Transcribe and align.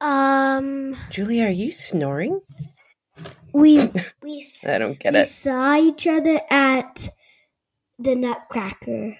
Um, 0.00 0.96
Julia, 1.10 1.46
are 1.46 1.50
you 1.50 1.70
snoring? 1.70 2.40
we 3.52 3.92
we 4.22 4.46
I 4.66 4.78
don't 4.78 4.98
get 4.98 5.14
we 5.14 5.20
it. 5.22 5.28
saw 5.28 5.76
each 5.76 6.06
other 6.06 6.40
at 6.50 7.08
the 7.98 8.14
Nutcracker. 8.16 9.18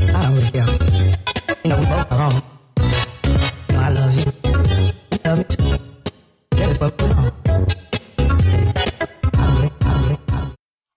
I 0.00 0.22
don't 0.22 0.52
care. 0.52 0.78
You 1.64 1.70
know, 1.70 1.78
we 1.78 1.86
both 1.86 2.12
are 2.12 2.18
wrong. 2.18 2.42
You 3.68 3.74
know, 3.74 3.80
I 3.80 3.90
love 3.90 4.14
you. 4.16 4.32
You 5.12 5.18
love 5.24 5.38
me 5.38 5.44
too. 5.44 5.78
That 6.52 6.70
is 6.70 6.80
what 6.80 7.00
we're 7.02 7.14
on. 7.14 7.32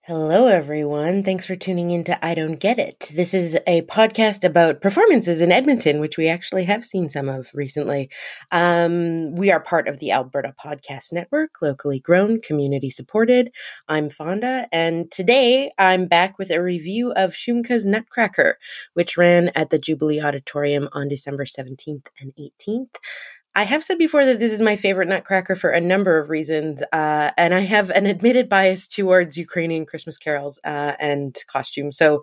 Hello, 0.04 0.39
everyone. 0.70 1.24
Thanks 1.24 1.46
for 1.46 1.56
tuning 1.56 1.90
in 1.90 2.04
to 2.04 2.24
I 2.24 2.32
Don't 2.32 2.60
Get 2.60 2.78
It. 2.78 3.10
This 3.12 3.34
is 3.34 3.58
a 3.66 3.82
podcast 3.82 4.44
about 4.44 4.80
performances 4.80 5.40
in 5.40 5.50
Edmonton, 5.50 5.98
which 5.98 6.16
we 6.16 6.28
actually 6.28 6.62
have 6.62 6.84
seen 6.84 7.10
some 7.10 7.28
of 7.28 7.50
recently. 7.54 8.08
Um, 8.52 9.34
we 9.34 9.50
are 9.50 9.58
part 9.58 9.88
of 9.88 9.98
the 9.98 10.12
Alberta 10.12 10.54
Podcast 10.64 11.12
Network, 11.12 11.60
locally 11.60 11.98
grown, 11.98 12.40
community 12.40 12.88
supported. 12.88 13.50
I'm 13.88 14.10
Fawnda, 14.10 14.66
and 14.70 15.10
today 15.10 15.72
I'm 15.76 16.06
back 16.06 16.38
with 16.38 16.52
a 16.52 16.62
review 16.62 17.10
of 17.16 17.34
Shumka's 17.34 17.84
Nutcracker, 17.84 18.56
which 18.94 19.16
ran 19.16 19.48
at 19.56 19.70
the 19.70 19.78
Jubilee 19.78 20.22
Auditorium 20.22 20.88
on 20.92 21.08
December 21.08 21.46
17th 21.46 22.06
and 22.20 22.32
18th. 22.38 22.94
I 23.54 23.64
have 23.64 23.82
said 23.82 23.98
before 23.98 24.24
that 24.24 24.38
this 24.38 24.52
is 24.52 24.60
my 24.60 24.76
favorite 24.76 25.08
Nutcracker 25.08 25.56
for 25.56 25.70
a 25.70 25.80
number 25.80 26.18
of 26.18 26.30
reasons, 26.30 26.82
uh, 26.92 27.30
and 27.36 27.52
I 27.52 27.60
have 27.60 27.90
an 27.90 28.06
admitted 28.06 28.48
bias 28.48 28.86
towards 28.86 29.36
Ukrainian 29.36 29.86
Christmas 29.86 30.16
carols 30.16 30.60
uh, 30.64 30.92
and 31.00 31.36
costumes. 31.46 31.96
So 31.96 32.22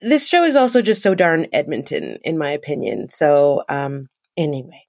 this 0.00 0.28
show 0.28 0.42
is 0.44 0.56
also 0.56 0.82
just 0.82 1.02
so 1.02 1.14
darn 1.14 1.46
Edmonton, 1.52 2.18
in 2.24 2.36
my 2.36 2.50
opinion. 2.50 3.08
So 3.10 3.62
um, 3.68 4.08
anyway. 4.36 4.83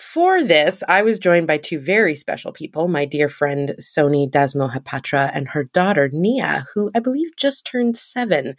For 0.00 0.42
this, 0.42 0.82
I 0.88 1.02
was 1.02 1.18
joined 1.18 1.46
by 1.46 1.58
two 1.58 1.78
very 1.78 2.16
special 2.16 2.52
people 2.52 2.88
my 2.88 3.04
dear 3.04 3.28
friend 3.28 3.74
Soni 3.78 4.30
Dasmohapatra 4.30 5.30
and 5.34 5.48
her 5.48 5.64
daughter 5.64 6.08
Nia, 6.10 6.64
who 6.74 6.90
I 6.94 7.00
believe 7.00 7.36
just 7.36 7.66
turned 7.66 7.98
seven. 7.98 8.56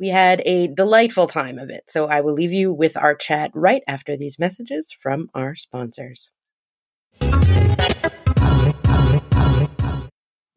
We 0.00 0.08
had 0.08 0.42
a 0.44 0.66
delightful 0.66 1.28
time 1.28 1.60
of 1.60 1.70
it, 1.70 1.84
so 1.86 2.06
I 2.08 2.22
will 2.22 2.32
leave 2.32 2.52
you 2.52 2.72
with 2.72 2.96
our 2.96 3.14
chat 3.14 3.52
right 3.54 3.82
after 3.86 4.16
these 4.16 4.40
messages 4.40 4.90
from 4.90 5.30
our 5.32 5.54
sponsors. 5.54 6.32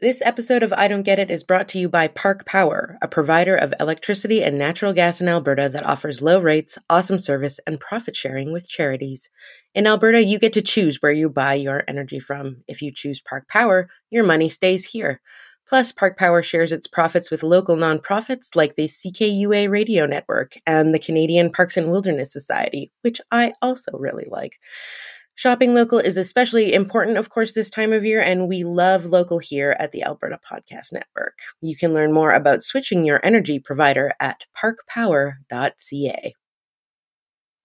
This 0.03 0.21
episode 0.25 0.63
of 0.63 0.73
I 0.73 0.89
Don't 0.89 1.03
Get 1.03 1.17
It 1.17 1.31
is 1.31 1.45
brought 1.45 1.69
to 1.69 1.79
you 1.79 1.87
by 1.87 2.09
Park 2.09 2.45
Power, 2.45 2.97
a 3.01 3.07
provider 3.07 3.55
of 3.55 3.73
electricity 3.79 4.43
and 4.43 4.57
natural 4.57 4.91
gas 4.91 5.21
in 5.21 5.29
Alberta 5.29 5.69
that 5.69 5.85
offers 5.85 6.21
low 6.21 6.41
rates, 6.41 6.77
awesome 6.89 7.17
service, 7.17 7.57
and 7.65 7.79
profit 7.79 8.13
sharing 8.13 8.51
with 8.51 8.67
charities. 8.67 9.29
In 9.73 9.87
Alberta, 9.87 10.21
you 10.21 10.39
get 10.39 10.51
to 10.51 10.61
choose 10.61 10.97
where 10.99 11.13
you 11.13 11.29
buy 11.29 11.53
your 11.53 11.85
energy 11.87 12.19
from. 12.19 12.63
If 12.67 12.81
you 12.81 12.91
choose 12.93 13.21
Park 13.21 13.47
Power, 13.47 13.87
your 14.11 14.25
money 14.25 14.49
stays 14.49 14.83
here. 14.83 15.21
Plus, 15.65 15.93
Park 15.93 16.17
Power 16.17 16.43
shares 16.43 16.73
its 16.73 16.85
profits 16.85 17.31
with 17.31 17.41
local 17.41 17.77
nonprofits 17.77 18.57
like 18.57 18.75
the 18.75 18.89
CKUA 18.89 19.69
Radio 19.69 20.05
Network 20.05 20.55
and 20.67 20.93
the 20.93 20.99
Canadian 20.99 21.49
Parks 21.49 21.77
and 21.77 21.89
Wilderness 21.89 22.33
Society, 22.33 22.91
which 23.03 23.21
I 23.31 23.53
also 23.61 23.93
really 23.93 24.27
like. 24.29 24.59
Shopping 25.35 25.73
local 25.73 25.97
is 25.97 26.15
especially 26.15 26.73
important, 26.73 27.17
of 27.17 27.29
course, 27.29 27.53
this 27.53 27.69
time 27.69 27.91
of 27.91 28.05
year, 28.05 28.21
and 28.21 28.47
we 28.47 28.63
love 28.63 29.05
local 29.05 29.39
here 29.39 29.75
at 29.79 29.91
the 29.91 30.03
Alberta 30.03 30.39
Podcast 30.39 30.93
Network. 30.93 31.39
You 31.59 31.75
can 31.75 31.91
learn 31.91 32.13
more 32.13 32.33
about 32.33 32.63
switching 32.63 33.03
your 33.03 33.19
energy 33.23 33.59
provider 33.59 34.13
at 34.19 34.45
parkpower.ca. 34.55 36.33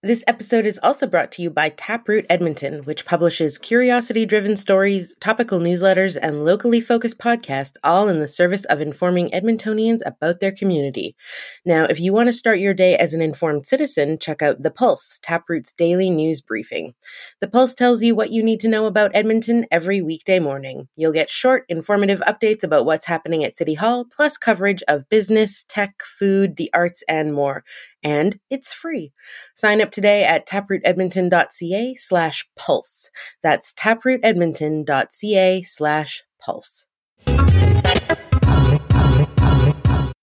This 0.00 0.22
episode 0.28 0.64
is 0.64 0.78
also 0.80 1.08
brought 1.08 1.32
to 1.32 1.42
you 1.42 1.50
by 1.50 1.70
Taproot 1.70 2.24
Edmonton, 2.30 2.84
which 2.84 3.04
publishes 3.04 3.58
curiosity 3.58 4.24
driven 4.24 4.56
stories, 4.56 5.12
topical 5.20 5.58
newsletters, 5.58 6.16
and 6.22 6.44
locally 6.44 6.80
focused 6.80 7.18
podcasts, 7.18 7.72
all 7.82 8.08
in 8.08 8.20
the 8.20 8.28
service 8.28 8.64
of 8.66 8.80
informing 8.80 9.28
Edmontonians 9.30 9.98
about 10.06 10.38
their 10.38 10.52
community. 10.52 11.16
Now, 11.66 11.82
if 11.86 11.98
you 11.98 12.12
want 12.12 12.28
to 12.28 12.32
start 12.32 12.60
your 12.60 12.74
day 12.74 12.96
as 12.96 13.12
an 13.12 13.20
informed 13.20 13.66
citizen, 13.66 14.20
check 14.20 14.40
out 14.40 14.62
The 14.62 14.70
Pulse, 14.70 15.18
Taproot's 15.20 15.72
daily 15.72 16.10
news 16.10 16.42
briefing. 16.42 16.94
The 17.40 17.48
Pulse 17.48 17.74
tells 17.74 18.00
you 18.00 18.14
what 18.14 18.30
you 18.30 18.40
need 18.40 18.60
to 18.60 18.68
know 18.68 18.86
about 18.86 19.10
Edmonton 19.14 19.66
every 19.72 20.00
weekday 20.00 20.38
morning. 20.38 20.86
You'll 20.94 21.10
get 21.10 21.28
short, 21.28 21.64
informative 21.68 22.20
updates 22.20 22.62
about 22.62 22.86
what's 22.86 23.06
happening 23.06 23.42
at 23.42 23.56
City 23.56 23.74
Hall, 23.74 24.04
plus 24.04 24.38
coverage 24.38 24.84
of 24.86 25.08
business, 25.08 25.64
tech, 25.68 26.02
food, 26.04 26.54
the 26.54 26.70
arts, 26.72 27.02
and 27.08 27.34
more. 27.34 27.64
And 28.02 28.38
it's 28.48 28.72
free. 28.72 29.12
Sign 29.54 29.80
up 29.80 29.90
today 29.90 30.24
at 30.24 30.46
taprootedmonton.ca 30.46 31.94
slash 31.96 32.48
pulse. 32.56 33.10
That's 33.42 33.74
taprootedmonton.ca 33.74 35.62
slash 35.62 36.22
pulse. 36.40 36.86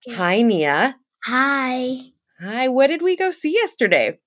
Hi, 0.10 0.42
Nia. 0.42 0.96
Hi. 1.26 2.12
Hi, 2.40 2.68
what 2.68 2.88
did 2.88 3.02
we 3.02 3.16
go 3.16 3.32
see 3.32 3.54
yesterday? 3.54 4.20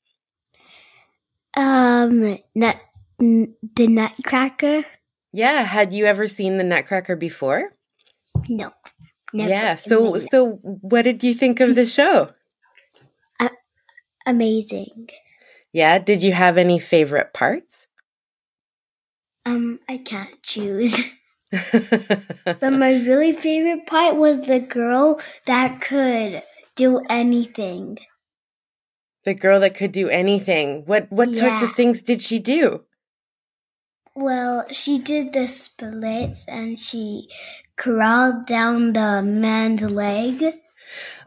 Um, 1.56 2.38
nut, 2.54 2.76
n- 3.20 3.54
the 3.76 3.86
Nutcracker. 3.86 4.84
Yeah, 5.32 5.62
had 5.62 5.92
you 5.92 6.06
ever 6.06 6.26
seen 6.28 6.58
the 6.58 6.64
Nutcracker 6.64 7.16
before? 7.16 7.74
No. 8.48 8.72
Never 9.32 9.50
yeah, 9.50 9.74
so 9.74 10.18
so 10.20 10.52
what 10.62 11.02
did 11.02 11.22
you 11.22 11.34
think 11.34 11.60
of 11.60 11.74
the 11.74 11.84
show? 11.84 12.30
Amazing. 14.28 15.08
Yeah, 15.72 15.98
did 15.98 16.22
you 16.22 16.32
have 16.32 16.56
any 16.58 16.78
favorite 16.78 17.32
parts? 17.32 17.86
Um, 19.46 19.80
I 19.88 19.98
can't 19.98 20.42
choose. 20.42 21.00
But 22.60 22.72
my 22.74 22.92
really 23.08 23.32
favorite 23.32 23.86
part 23.86 24.16
was 24.16 24.46
the 24.46 24.60
girl 24.60 25.18
that 25.46 25.80
could 25.80 26.42
do 26.76 27.00
anything. 27.08 27.98
the 29.24 29.34
girl 29.34 29.60
that 29.60 29.74
could 29.74 29.92
do 29.92 30.08
anything. 30.08 30.84
What 30.86 31.10
what 31.10 31.34
sorts 31.36 31.62
of 31.62 31.72
things 31.72 32.02
did 32.02 32.20
she 32.22 32.38
do? 32.38 32.84
Well, 34.14 34.64
she 34.72 34.98
did 34.98 35.32
the 35.32 35.48
splits 35.48 36.44
and 36.48 36.78
she 36.78 37.28
crawled 37.76 38.46
down 38.46 38.92
the 38.92 39.22
man's 39.22 39.84
leg. 39.90 40.42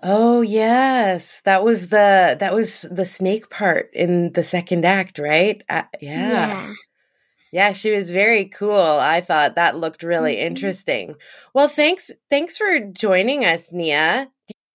Oh 0.03 0.41
yes, 0.41 1.41
that 1.45 1.63
was 1.63 1.87
the 1.87 2.35
that 2.39 2.53
was 2.53 2.83
the 2.91 3.05
snake 3.05 3.49
part 3.49 3.89
in 3.93 4.33
the 4.33 4.43
second 4.43 4.85
act, 4.85 5.19
right? 5.19 5.61
Uh, 5.69 5.83
yeah. 6.01 6.73
yeah, 7.51 7.73
She 7.73 7.91
was 7.91 8.11
very 8.11 8.45
cool. 8.45 8.79
I 8.99 9.21
thought 9.21 9.55
that 9.55 9.77
looked 9.77 10.03
really 10.03 10.35
Mhm. 10.35 10.45
interesting. 10.47 11.15
Well, 11.53 11.67
thanks 11.67 12.11
thanks 12.29 12.57
for 12.57 12.79
joining 12.79 13.45
us, 13.45 13.71
Nia. 13.71 14.31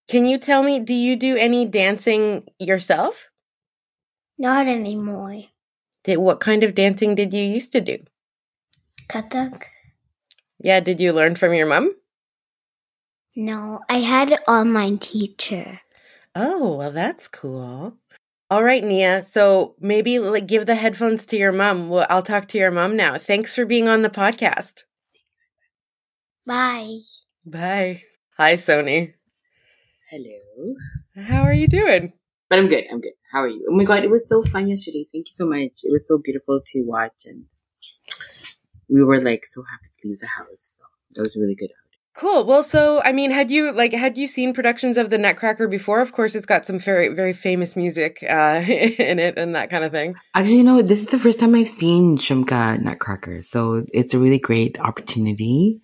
Can 0.08 0.24
you 0.26 0.38
tell 0.38 0.62
me, 0.62 0.78
do 0.78 0.94
you 0.94 1.16
do 1.16 1.36
any 1.36 1.64
dancing 1.66 2.44
yourself? 2.58 3.28
Not 4.38 4.66
anymore. 4.68 5.44
Did, 6.04 6.18
what 6.18 6.38
kind 6.38 6.62
of 6.62 6.74
dancing 6.74 7.14
did 7.16 7.32
you 7.32 7.42
used 7.42 7.72
to 7.72 7.80
do? 7.80 7.98
Kathak? 9.08 9.64
Yeah, 10.60 10.80
did 10.80 11.00
you 11.00 11.12
learn 11.12 11.34
from 11.34 11.54
your 11.54 11.66
mom? 11.66 11.94
No, 13.36 13.80
I 13.90 13.98
had 13.98 14.32
an 14.32 14.38
online 14.48 14.96
teacher. 14.98 15.80
Oh, 16.34 16.76
well, 16.78 16.90
that's 16.90 17.28
cool. 17.28 17.98
All 18.50 18.64
right, 18.64 18.82
Nia. 18.82 19.24
So 19.24 19.74
maybe 19.78 20.18
like 20.18 20.46
give 20.46 20.66
the 20.66 20.74
headphones 20.74 21.26
to 21.26 21.36
your 21.36 21.52
mom. 21.52 21.90
Well, 21.90 22.06
I'll 22.08 22.22
talk 22.22 22.48
to 22.48 22.58
your 22.58 22.70
mom 22.70 22.96
now. 22.96 23.18
Thanks 23.18 23.54
for 23.54 23.66
being 23.66 23.88
on 23.88 24.02
the 24.02 24.08
podcast. 24.08 24.84
Bye. 26.46 27.00
Bye. 27.44 28.02
Hi, 28.38 28.54
Soni. 28.54 29.14
Hello. 30.10 30.74
How 31.26 31.42
are 31.42 31.52
you 31.52 31.68
doing? 31.68 32.12
But 32.48 32.60
I'm 32.60 32.68
good. 32.68 32.84
I'm 32.90 33.00
good. 33.00 33.12
How 33.32 33.40
are 33.40 33.48
you? 33.48 33.66
Oh 33.70 33.76
my 33.76 33.84
god, 33.84 34.04
it 34.04 34.10
was 34.10 34.28
so 34.28 34.42
fun 34.42 34.68
yesterday. 34.68 35.08
Thank 35.12 35.28
you 35.28 35.32
so 35.32 35.46
much. 35.46 35.80
It 35.82 35.92
was 35.92 36.06
so 36.06 36.18
beautiful 36.22 36.60
to 36.64 36.82
watch, 36.82 37.24
and 37.26 37.44
we 38.88 39.02
were 39.02 39.20
like 39.20 39.44
so 39.46 39.62
happy 39.62 39.88
to 40.00 40.08
leave 40.08 40.20
the 40.20 40.26
house. 40.28 40.74
So 40.78 40.84
that 41.14 41.22
was 41.22 41.36
really 41.36 41.56
good. 41.56 41.70
Cool. 42.18 42.46
Well, 42.46 42.62
so 42.62 43.02
I 43.04 43.12
mean, 43.12 43.30
had 43.30 43.50
you 43.50 43.72
like 43.72 43.92
had 43.92 44.16
you 44.16 44.26
seen 44.26 44.54
productions 44.54 44.96
of 44.96 45.10
the 45.10 45.18
Nutcracker 45.18 45.68
before? 45.68 46.00
Of 46.00 46.12
course, 46.12 46.34
it's 46.34 46.46
got 46.46 46.64
some 46.66 46.78
very 46.78 47.08
very 47.08 47.34
famous 47.34 47.76
music 47.76 48.24
uh, 48.28 48.62
in 48.66 49.18
it 49.18 49.36
and 49.36 49.54
that 49.54 49.68
kind 49.68 49.84
of 49.84 49.92
thing. 49.92 50.14
Actually, 50.34 50.56
you 50.56 50.64
know, 50.64 50.80
this 50.80 51.00
is 51.00 51.06
the 51.08 51.18
first 51.18 51.38
time 51.40 51.54
I've 51.54 51.68
seen 51.68 52.16
Shumka 52.16 52.80
Nutcracker, 52.80 53.42
so 53.42 53.84
it's 53.92 54.14
a 54.14 54.18
really 54.18 54.38
great 54.38 54.80
opportunity 54.80 55.82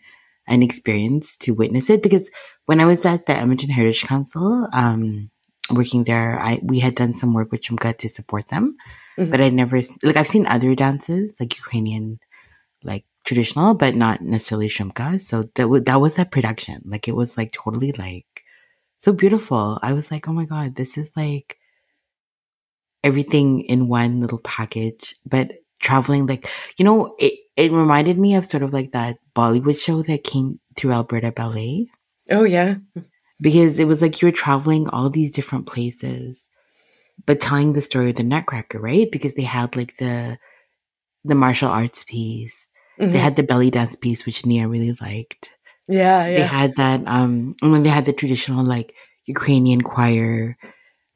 and 0.49 0.63
experience 0.63 1.37
to 1.37 1.53
witness 1.53 1.91
it. 1.91 2.03
Because 2.03 2.31
when 2.65 2.81
I 2.81 2.87
was 2.87 3.05
at 3.05 3.27
the 3.27 3.35
Edmonton 3.37 3.69
Heritage 3.69 4.05
Council, 4.05 4.67
um, 4.73 5.31
working 5.71 6.05
there, 6.05 6.39
I 6.41 6.61
we 6.63 6.79
had 6.79 6.95
done 6.95 7.13
some 7.13 7.35
work 7.35 7.53
with 7.53 7.61
Shumka 7.61 7.99
to 7.99 8.09
support 8.09 8.49
them, 8.49 8.77
Mhm. 9.19 9.31
but 9.31 9.43
I'd 9.43 9.53
never 9.53 9.83
like 10.03 10.17
I've 10.17 10.27
seen 10.29 10.47
other 10.47 10.75
dances 10.75 11.35
like 11.39 11.59
Ukrainian, 11.59 12.19
like 12.83 13.05
traditional, 13.25 13.75
but 13.75 13.95
not 13.95 14.21
necessarily 14.21 14.69
Shumka. 14.69 15.21
So 15.21 15.45
that 15.55 15.69
was 15.69 15.83
that 15.85 16.01
was 16.01 16.19
a 16.19 16.25
production. 16.25 16.81
Like 16.85 17.09
it 17.09 17.17
was 17.17 17.37
like 17.37 17.53
totally 17.53 17.93
like 17.93 18.27
so 18.99 19.13
beautiful. 19.13 19.79
I 19.83 19.93
was 19.93 20.11
like, 20.11 20.29
oh 20.29 20.33
my 20.33 20.45
god, 20.45 20.77
this 20.77 20.97
is 20.99 21.11
like 21.17 21.59
everything 23.05 23.63
in 23.63 23.89
one 23.89 24.21
little 24.21 24.39
package, 24.39 25.15
but 25.27 25.53
traveling 25.81 26.27
like 26.27 26.49
you 26.79 26.85
know 26.85 27.15
it. 27.19 27.35
It 27.55 27.71
reminded 27.71 28.19
me 28.19 28.35
of 28.37 28.47
sort 28.47 28.63
of 28.63 28.73
like 28.73 28.93
that 28.93 29.19
Bollywood 29.37 29.79
show 29.79 30.03
that 30.05 30.25
came 30.25 30.59
through 30.75 30.93
Alberta 30.93 31.33
Ballet 31.33 31.87
Oh 32.31 32.45
yeah. 32.45 32.77
because 33.41 33.79
it 33.79 33.87
was 33.87 34.01
like 34.01 34.23
you 34.23 34.29
were 34.29 34.33
traveling 34.33 34.89
all 34.89 35.11
these 35.11 35.35
different 35.35 35.67
places, 35.67 36.49
but 37.27 37.41
telling 37.41 37.73
the 37.75 37.83
story 37.83 38.11
of 38.11 38.17
the 38.17 38.23
Nutcracker, 38.23 38.81
right? 38.81 39.11
Because 39.11 39.35
they 39.35 39.43
had 39.43 39.77
like 39.77 39.97
the 39.99 40.39
the 41.25 41.35
martial 41.35 41.69
arts 41.69 42.05
piece, 42.05 42.67
Mhm. 43.01 43.13
they 43.13 43.19
had 43.19 43.37
the 43.37 43.43
belly 43.43 43.71
dance 43.71 43.97
piece, 43.97 44.27
which 44.27 44.45
Nia 44.47 44.69
really 44.69 44.97
liked. 45.01 45.51
yeah, 45.89 46.25
They 46.29 46.43
had 46.43 46.77
that, 46.77 47.03
um, 47.07 47.55
and 47.63 47.75
then 47.75 47.83
they 47.83 47.91
had 47.91 48.05
the 48.07 48.13
traditional 48.13 48.65
like 48.65 48.95
Ukrainian 49.27 49.83
choir, 49.83 50.57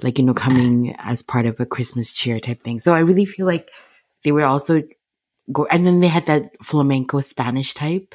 like 0.02 0.18
you 0.18 0.24
know, 0.24 0.34
coming 0.34 0.94
as 0.98 1.22
part 1.22 1.46
of 1.46 1.60
a 1.60 1.66
Christmas 1.66 2.12
cheer 2.12 2.38
type 2.40 2.62
thing. 2.62 2.78
So 2.78 2.92
I 2.94 3.00
really 3.00 3.24
feel 3.24 3.46
like 3.46 3.70
they 4.24 4.32
were 4.32 4.44
also 4.44 4.82
go, 5.52 5.66
and 5.70 5.86
then 5.86 6.00
they 6.00 6.08
had 6.08 6.26
that 6.26 6.50
flamenco 6.62 7.20
Spanish 7.20 7.74
type 7.74 8.14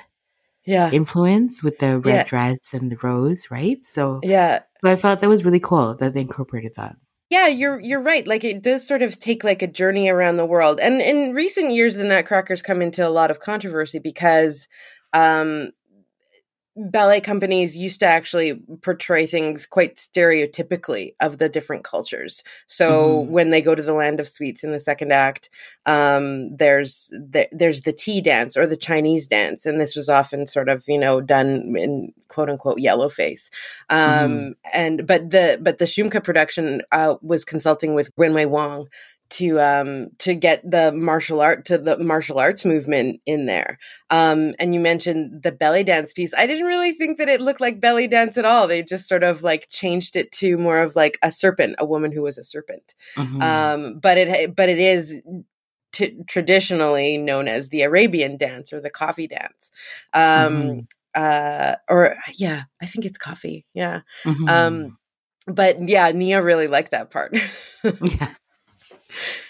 yeah. 0.65 0.91
influence 0.91 1.63
with 1.63 1.79
the 1.79 1.97
red 1.99 2.15
Yeah. 2.15 2.23
dress 2.23 2.59
and 2.73 2.91
the 2.91 2.97
rose, 3.01 3.49
right? 3.49 3.83
So, 3.83 4.19
Yeah. 4.23 4.59
so 4.79 4.89
I 4.91 4.95
felt 4.95 5.19
that 5.21 5.29
was 5.29 5.45
really 5.45 5.59
cool 5.59 5.95
that 5.99 6.13
they 6.13 6.21
incorporated 6.21 6.73
that. 6.75 6.95
Yeah, 7.31 7.47
you're 7.47 7.79
you're 7.79 8.01
right. 8.01 8.27
Like 8.27 8.43
it 8.43 8.61
does 8.61 8.85
sort 8.85 9.01
of 9.01 9.17
take 9.17 9.45
like 9.45 9.61
a 9.61 9.67
journey 9.67 10.09
around 10.09 10.35
the 10.35 10.45
world. 10.45 10.81
And 10.81 10.99
in 11.01 11.33
recent 11.33 11.71
years 11.71 11.95
the 11.95 12.03
Nutcrackers 12.03 12.61
come 12.61 12.81
into 12.81 13.07
a 13.07 13.09
lot 13.09 13.31
of 13.31 13.39
controversy 13.39 13.99
because 13.99 14.67
um 15.13 15.71
ballet 16.75 17.19
companies 17.19 17.75
used 17.75 17.99
to 17.99 18.05
actually 18.05 18.53
portray 18.81 19.25
things 19.25 19.65
quite 19.65 19.97
stereotypically 19.97 21.15
of 21.19 21.37
the 21.37 21.49
different 21.49 21.83
cultures. 21.83 22.43
So 22.67 23.25
Mhm. 23.25 23.27
when 23.29 23.49
they 23.51 23.61
go 23.61 23.75
to 23.75 23.83
the 23.83 23.93
land 23.93 24.19
of 24.19 24.27
sweets 24.27 24.63
in 24.63 24.71
the 24.71 24.79
second 24.79 25.11
act, 25.11 25.49
um, 25.85 26.55
there's 26.55 27.07
the, 27.11 27.47
there's 27.51 27.81
the 27.81 27.91
tea 27.93 28.21
dance 28.21 28.55
or 28.55 28.65
the 28.65 28.77
Chinese 28.77 29.27
dance, 29.27 29.65
and 29.65 29.81
this 29.81 29.95
was 29.95 30.07
often 30.09 30.45
sort 30.45 30.69
of 30.69 30.83
you 30.87 30.97
know 30.97 31.19
done 31.21 31.75
in 31.77 32.13
quote 32.29 32.49
unquote 32.49 32.79
yellow 32.79 33.09
face. 33.09 33.49
Um, 33.89 34.55
And 34.73 35.05
but 35.05 35.29
the 35.29 35.59
but 35.61 35.77
the 35.77 35.85
Shumka 35.85 36.23
production 36.23 36.81
uh, 36.91 37.15
was 37.21 37.43
consulting 37.45 37.93
with 37.95 38.15
Renwei 38.15 38.47
Wong 38.47 38.87
to 39.31 39.59
um 39.59 40.07
to 40.19 40.35
get 40.35 40.61
the 40.69 40.91
martial 40.91 41.39
art 41.41 41.65
to 41.65 41.77
the 41.77 41.97
martial 41.97 42.37
arts 42.39 42.65
movement 42.65 43.21
in 43.25 43.45
there. 43.45 43.79
Um 44.09 44.53
and 44.59 44.73
you 44.73 44.79
mentioned 44.79 45.43
the 45.43 45.51
belly 45.51 45.83
dance 45.83 46.13
piece. 46.13 46.33
I 46.33 46.45
didn't 46.47 46.65
really 46.67 46.91
think 46.93 47.17
that 47.17 47.29
it 47.29 47.41
looked 47.41 47.61
like 47.61 47.79
belly 47.81 48.07
dance 48.07 48.37
at 48.37 48.45
all. 48.45 48.67
They 48.67 48.83
just 48.83 49.07
sort 49.07 49.23
of 49.23 49.41
like 49.43 49.67
changed 49.69 50.15
it 50.15 50.31
to 50.33 50.57
more 50.57 50.79
of 50.79 50.95
like 50.95 51.17
a 51.21 51.31
serpent 51.31 51.75
a 51.79 51.85
woman 51.85 52.11
who 52.11 52.21
was 52.21 52.37
a 52.37 52.43
serpent. 52.43 52.93
Mhm. 53.17 53.41
um 53.41 53.99
but 53.99 54.17
it 54.17 54.55
but 54.55 54.69
it 54.69 54.79
is 54.79 55.21
t- 55.93 56.17
traditionally 56.27 57.17
known 57.17 57.47
as 57.47 57.69
the 57.69 57.81
arabian 57.83 58.37
dance 58.37 58.71
or 58.73 58.81
the 58.81 58.89
coffee 58.89 59.27
dance. 59.27 59.71
Um 60.13 60.53
Mhm. 60.53 60.87
uh 61.15 61.75
or 61.89 62.15
yeah 62.33 62.63
i 62.81 62.85
think 62.85 63.05
it's 63.05 63.17
coffee. 63.17 63.65
Yeah. 63.73 64.01
Um 64.47 64.97
but 65.47 65.87
yeah 65.89 66.11
nia 66.11 66.41
really 66.41 66.67
liked 66.67 66.91
that 66.91 67.11
part. 67.11 67.35
Yeah. 67.83 68.33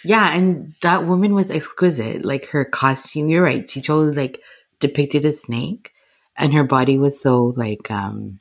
Yeah, 0.04 0.36
and 0.36 0.74
that 0.82 1.06
woman 1.06 1.34
was 1.34 1.52
exquisite. 1.52 2.26
Like 2.26 2.50
her 2.50 2.66
costume, 2.66 3.30
you're 3.30 3.44
right. 3.44 3.70
She 3.70 3.82
totally 3.82 4.16
like 4.16 4.42
depicted 4.80 5.26
a 5.26 5.32
snake, 5.32 5.92
and 6.38 6.54
her 6.54 6.64
body 6.64 6.98
was 6.98 7.20
so 7.20 7.54
like 7.56 7.90
um 7.92 8.40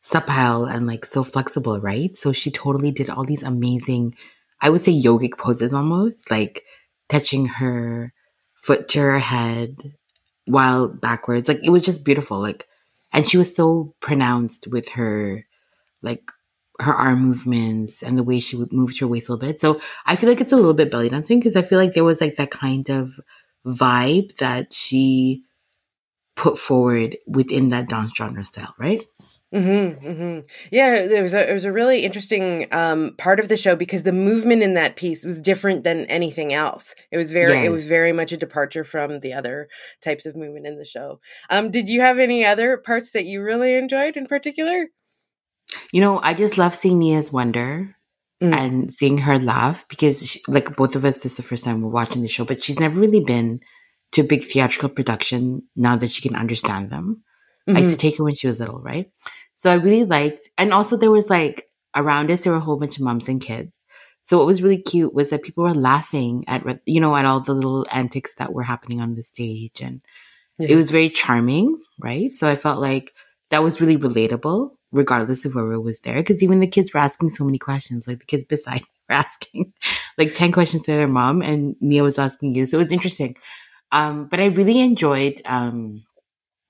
supple 0.00 0.66
and 0.66 0.86
like 0.86 1.04
so 1.04 1.24
flexible, 1.24 1.80
right? 1.80 2.16
So 2.16 2.32
she 2.32 2.50
totally 2.50 2.92
did 2.92 3.08
all 3.08 3.24
these 3.24 3.42
amazing, 3.42 4.14
I 4.60 4.70
would 4.70 4.82
say 4.82 4.92
yogic 4.92 5.38
poses 5.38 5.72
almost, 5.72 6.30
like 6.30 6.62
touching 7.08 7.46
her 7.46 8.12
foot 8.62 8.88
to 8.88 9.00
her 9.00 9.18
head 9.18 9.94
while 10.44 10.88
backwards. 10.88 11.48
Like 11.48 11.60
it 11.64 11.70
was 11.70 11.82
just 11.82 12.04
beautiful. 12.04 12.38
Like, 12.38 12.66
and 13.12 13.26
she 13.26 13.38
was 13.38 13.54
so 13.54 13.94
pronounced 14.00 14.66
with 14.66 14.90
her 14.90 15.46
like 16.02 16.30
her 16.80 16.94
arm 16.94 17.20
movements 17.20 18.02
and 18.02 18.18
the 18.18 18.22
way 18.24 18.40
she 18.40 18.56
would 18.56 18.72
move 18.72 18.96
her 18.98 19.06
waist 19.06 19.28
a 19.28 19.32
little 19.32 19.46
bit. 19.48 19.60
So 19.60 19.80
I 20.06 20.16
feel 20.16 20.28
like 20.28 20.40
it's 20.40 20.52
a 20.52 20.56
little 20.56 20.74
bit 20.74 20.90
belly 20.90 21.08
dancing 21.08 21.38
because 21.38 21.56
I 21.56 21.62
feel 21.62 21.78
like 21.78 21.94
there 21.94 22.04
was 22.04 22.20
like 22.20 22.36
that 22.36 22.50
kind 22.50 22.88
of 22.90 23.20
vibe 23.66 24.36
that 24.36 24.72
she 24.72 25.44
put 26.36 26.58
forward 26.58 27.16
within 27.26 27.68
that 27.70 27.88
dance 27.88 28.16
genre 28.16 28.44
style, 28.44 28.74
right? 28.78 29.02
Mm-hmm, 29.54 30.12
hmm 30.12 30.38
Yeah, 30.72 30.96
it 30.96 31.22
was 31.22 31.32
a 31.32 31.48
it 31.48 31.52
was 31.52 31.64
a 31.64 31.70
really 31.70 32.02
interesting 32.04 32.66
um, 32.72 33.14
part 33.18 33.38
of 33.38 33.46
the 33.48 33.56
show 33.56 33.76
because 33.76 34.02
the 34.02 34.10
movement 34.10 34.64
in 34.64 34.74
that 34.74 34.96
piece 34.96 35.24
was 35.24 35.40
different 35.40 35.84
than 35.84 36.06
anything 36.06 36.52
else. 36.52 36.96
It 37.12 37.18
was 37.18 37.30
very 37.30 37.52
Yes. 37.52 37.66
it 37.66 37.70
was 37.70 37.86
very 37.86 38.12
much 38.12 38.32
a 38.32 38.36
departure 38.36 38.82
from 38.82 39.20
the 39.20 39.32
other 39.32 39.68
types 40.02 40.26
of 40.26 40.34
movement 40.34 40.66
in 40.66 40.76
the 40.76 40.84
show. 40.84 41.20
Um, 41.50 41.70
did 41.70 41.88
you 41.88 42.00
have 42.00 42.18
any 42.18 42.44
other 42.44 42.76
parts 42.76 43.12
that 43.12 43.26
you 43.26 43.42
really 43.42 43.76
enjoyed 43.76 44.16
in 44.16 44.26
particular? 44.26 44.88
You 45.92 46.00
know, 46.00 46.20
I 46.22 46.34
just 46.34 46.58
love 46.58 46.74
seeing 46.74 46.98
Nia's 46.98 47.32
wonder 47.32 47.96
Mm. 48.42 48.52
and 48.52 48.92
seeing 48.92 49.18
her 49.18 49.38
laugh 49.38 49.86
because, 49.88 50.28
she, 50.28 50.40
like, 50.48 50.74
both 50.74 50.96
of 50.96 51.04
us, 51.04 51.22
this 51.22 51.32
is 51.32 51.36
the 51.36 51.44
first 51.44 51.64
time 51.64 51.80
we're 51.82 51.88
watching 51.88 52.20
the 52.22 52.28
show, 52.28 52.44
but 52.44 52.64
she's 52.64 52.80
never 52.80 52.98
really 52.98 53.22
been 53.22 53.60
to 54.10 54.22
a 54.22 54.24
big 54.24 54.42
theatrical 54.42 54.88
production 54.88 55.62
now 55.76 55.94
that 55.96 56.10
she 56.10 56.20
can 56.20 56.34
understand 56.36 56.90
them. 56.90 57.22
I 57.68 57.78
used 57.78 57.94
Mhm. 57.94 57.96
to 57.96 57.96
take 57.96 58.18
her 58.18 58.24
when 58.24 58.34
she 58.34 58.48
was 58.48 58.58
little, 58.58 58.80
right? 58.80 59.08
So 59.54 59.70
I 59.70 59.74
really 59.74 60.04
liked, 60.04 60.50
and 60.58 60.72
also 60.74 60.96
there 60.96 61.12
was 61.12 61.30
like 61.30 61.68
around 61.94 62.30
us, 62.32 62.42
there 62.42 62.52
were 62.52 62.58
a 62.58 62.62
whole 62.62 62.76
bunch 62.76 62.96
of 62.96 63.02
moms 63.04 63.28
and 63.28 63.40
kids. 63.40 63.84
So 64.24 64.36
what 64.36 64.46
was 64.48 64.62
really 64.62 64.82
cute 64.82 65.14
was 65.14 65.30
that 65.30 65.42
people 65.42 65.62
were 65.64 65.74
laughing 65.74 66.44
at, 66.48 66.80
you 66.86 67.00
know, 67.00 67.14
at 67.14 67.26
all 67.26 67.40
the 67.40 67.54
little 67.54 67.86
antics 67.92 68.34
that 68.34 68.52
were 68.52 68.64
happening 68.64 69.00
on 69.00 69.14
the 69.14 69.22
stage. 69.22 69.80
And 69.80 70.00
it 70.58 70.76
was 70.76 70.90
very 70.90 71.08
charming, 71.08 71.78
right? 72.00 72.36
So 72.36 72.48
I 72.48 72.56
felt 72.56 72.80
like 72.80 73.14
that 73.50 73.62
was 73.62 73.80
really 73.80 73.96
relatable, 73.96 74.70
regardless 74.94 75.44
of 75.44 75.52
whoever 75.52 75.78
was 75.80 76.00
there. 76.00 76.22
Cause 76.22 76.42
even 76.42 76.60
the 76.60 76.66
kids 76.66 76.94
were 76.94 77.00
asking 77.00 77.30
so 77.30 77.44
many 77.44 77.58
questions, 77.58 78.08
like 78.08 78.20
the 78.20 78.24
kids 78.26 78.44
beside 78.44 78.80
me 78.82 78.88
were 79.10 79.14
asking 79.26 79.72
like 80.16 80.34
10 80.34 80.52
questions 80.52 80.82
to 80.82 80.92
their 80.92 81.08
mom 81.08 81.42
and 81.42 81.76
Nia 81.80 82.02
was 82.02 82.18
asking 82.18 82.54
you. 82.54 82.64
So 82.66 82.78
it 82.78 82.84
was 82.84 82.92
interesting. 82.92 83.36
Um, 83.92 84.26
but 84.28 84.40
I 84.40 84.46
really 84.46 84.80
enjoyed, 84.80 85.40
um, 85.46 86.04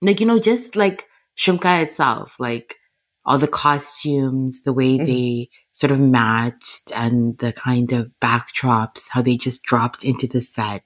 like, 0.02 0.20
you 0.20 0.26
know, 0.26 0.38
just 0.38 0.76
like 0.76 1.06
Shumka 1.38 1.82
itself, 1.82 2.36
like 2.38 2.76
all 3.24 3.38
the 3.38 3.48
costumes, 3.48 4.62
the 4.62 4.72
way 4.72 4.98
Mhm. 4.98 5.06
they 5.06 5.48
sort 5.72 5.90
of 5.90 6.00
matched 6.00 6.92
and 6.94 7.38
the 7.38 7.52
kind 7.52 7.92
of 7.92 8.10
backdrops, 8.20 9.08
how 9.10 9.22
they 9.22 9.36
just 9.36 9.62
dropped 9.62 10.04
into 10.04 10.26
the 10.26 10.40
set 10.42 10.84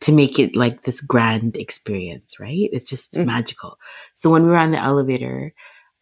to 0.00 0.12
make 0.12 0.38
it 0.38 0.56
like 0.56 0.82
this 0.82 1.00
grand 1.00 1.56
experience, 1.56 2.38
right? 2.40 2.68
It's 2.72 2.88
just 2.88 3.14
Mhm. 3.14 3.26
magical. 3.26 3.78
So 4.14 4.30
when 4.30 4.44
we 4.44 4.50
were 4.50 4.56
on 4.56 4.70
the 4.72 4.78
elevator, 4.82 5.52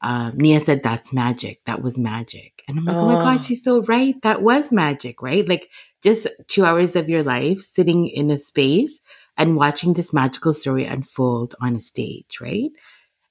um, 0.07 0.37
Nia 0.39 0.61
said, 0.61 0.83
that's 0.85 1.13
magic. 1.13 1.65
That 1.65 1.83
was 1.83 1.99
magic. 1.99 2.63
And 2.69 2.79
I'm 2.79 2.85
like, 2.85 2.97
oh 2.97 3.07
my 3.07 3.17
Oh. 3.17 3.25
God, 3.25 3.45
she's 3.45 3.65
so 3.65 3.83
right. 3.83 4.15
That 4.23 4.41
was 4.41 4.71
magic, 4.71 5.21
right? 5.21 5.47
Like 5.49 5.69
just 6.03 6.29
two 6.47 6.65
hours 6.65 6.95
of 6.95 7.09
your 7.09 7.25
life 7.25 7.61
sitting 7.61 8.07
in 8.09 8.31
a 8.31 8.39
space 8.39 9.01
and 9.37 9.57
watching 9.57 9.95
this 9.95 10.13
magical 10.13 10.55
story 10.55 10.85
unfold 10.85 11.57
on 11.61 11.75
a 11.75 11.81
stage, 11.81 12.39
right? 12.41 12.71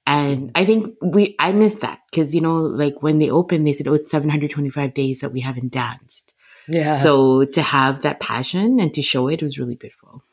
And 0.06 0.52
I 0.54 0.66
think 0.66 0.94
we, 1.02 1.36
I 1.40 1.54
missed 1.54 1.80
that 1.80 2.00
because, 2.12 2.36
you 2.36 2.42
know, 2.42 2.58
like 2.58 3.02
when 3.02 3.20
they 3.20 3.32
opened, 3.32 3.66
they 3.66 3.74
said, 3.74 3.88
oh, 3.88 3.94
it's 3.94 4.12
725 4.12 4.94
days 4.94 5.22
that 5.22 5.32
we 5.32 5.40
haven't 5.40 5.72
danced. 5.72 6.34
Yeah. 6.68 7.02
So 7.02 7.46
to 7.46 7.62
have 7.62 8.02
that 8.02 8.20
passion 8.20 8.82
and 8.82 8.94
to 8.96 9.02
show 9.02 9.30
it 9.30 9.42
was 9.42 9.58
really 9.58 9.76
beautiful. 9.76 10.24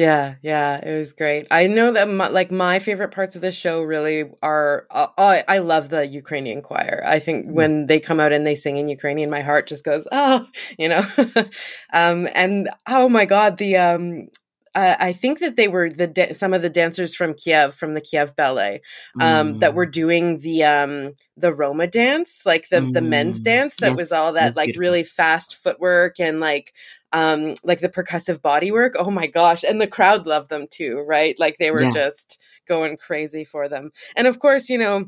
Yeah, 0.00 0.36
yeah, 0.42 0.76
it 0.88 0.96
was 0.96 1.12
great. 1.12 1.48
I 1.50 1.66
know 1.66 1.92
that 1.92 2.08
my, 2.08 2.28
like 2.28 2.52
my 2.52 2.78
favorite 2.78 3.10
parts 3.10 3.34
of 3.34 3.42
the 3.42 3.50
show 3.52 3.82
really 3.82 4.30
are. 4.42 4.86
Uh, 4.90 5.08
I 5.18 5.44
I 5.48 5.58
love 5.58 5.88
the 5.88 6.06
Ukrainian 6.06 6.62
choir. 6.62 7.02
I 7.04 7.18
think 7.18 7.46
when 7.48 7.86
they 7.86 7.98
come 8.00 8.20
out 8.20 8.32
and 8.32 8.46
they 8.46 8.54
sing 8.54 8.76
in 8.76 8.88
Ukrainian, 8.88 9.30
my 9.30 9.42
heart 9.42 9.66
just 9.66 9.84
goes 9.84 10.06
oh, 10.12 10.46
you 10.78 10.88
know. 10.88 11.02
um, 11.92 12.28
and 12.34 12.68
oh 12.88 13.08
my 13.08 13.24
god, 13.26 13.58
the 13.58 13.76
um, 13.76 14.28
uh, 14.74 14.94
I 15.00 15.12
think 15.12 15.40
that 15.40 15.56
they 15.56 15.68
were 15.68 15.90
the 15.90 16.06
da- 16.06 16.34
some 16.34 16.54
of 16.54 16.62
the 16.62 16.70
dancers 16.70 17.14
from 17.16 17.34
Kiev 17.34 17.74
from 17.74 17.94
the 17.94 18.00
Kiev 18.00 18.36
Ballet 18.36 18.82
um, 19.18 19.56
that 19.58 19.72
Mm. 19.72 19.74
were 19.74 19.86
doing 19.86 20.38
the 20.38 20.64
um 20.64 21.14
the 21.36 21.52
Roma 21.52 21.86
dance, 21.88 22.46
like 22.46 22.68
the 22.70 22.88
the 22.92 23.02
men's 23.02 23.40
Mm. 23.40 23.44
dance 23.44 23.78
that 23.78 23.96
Yes, 23.96 23.96
was 23.96 24.12
all 24.12 24.32
that 24.34 24.56
like 24.56 24.70
beautiful. 24.72 24.80
really 24.80 25.02
fast 25.04 25.56
footwork 25.56 26.20
and 26.20 26.40
like 26.40 26.72
um 27.12 27.54
like 27.64 27.80
the 27.80 27.88
percussive 27.88 28.40
body 28.42 28.70
work. 28.70 28.94
Oh 28.98 29.10
my 29.10 29.26
gosh, 29.26 29.64
and 29.64 29.80
the 29.80 29.86
crowd 29.86 30.26
loved 30.26 30.50
them 30.50 30.66
too, 30.70 31.00
right? 31.06 31.38
Like 31.38 31.58
they 31.58 31.70
were 31.70 31.82
Yeah. 31.82 31.92
just 31.92 32.40
going 32.68 32.96
crazy 32.96 33.44
for 33.44 33.68
them. 33.68 33.92
And 34.16 34.26
of 34.26 34.38
course, 34.38 34.68
you 34.68 34.78
know, 34.78 35.06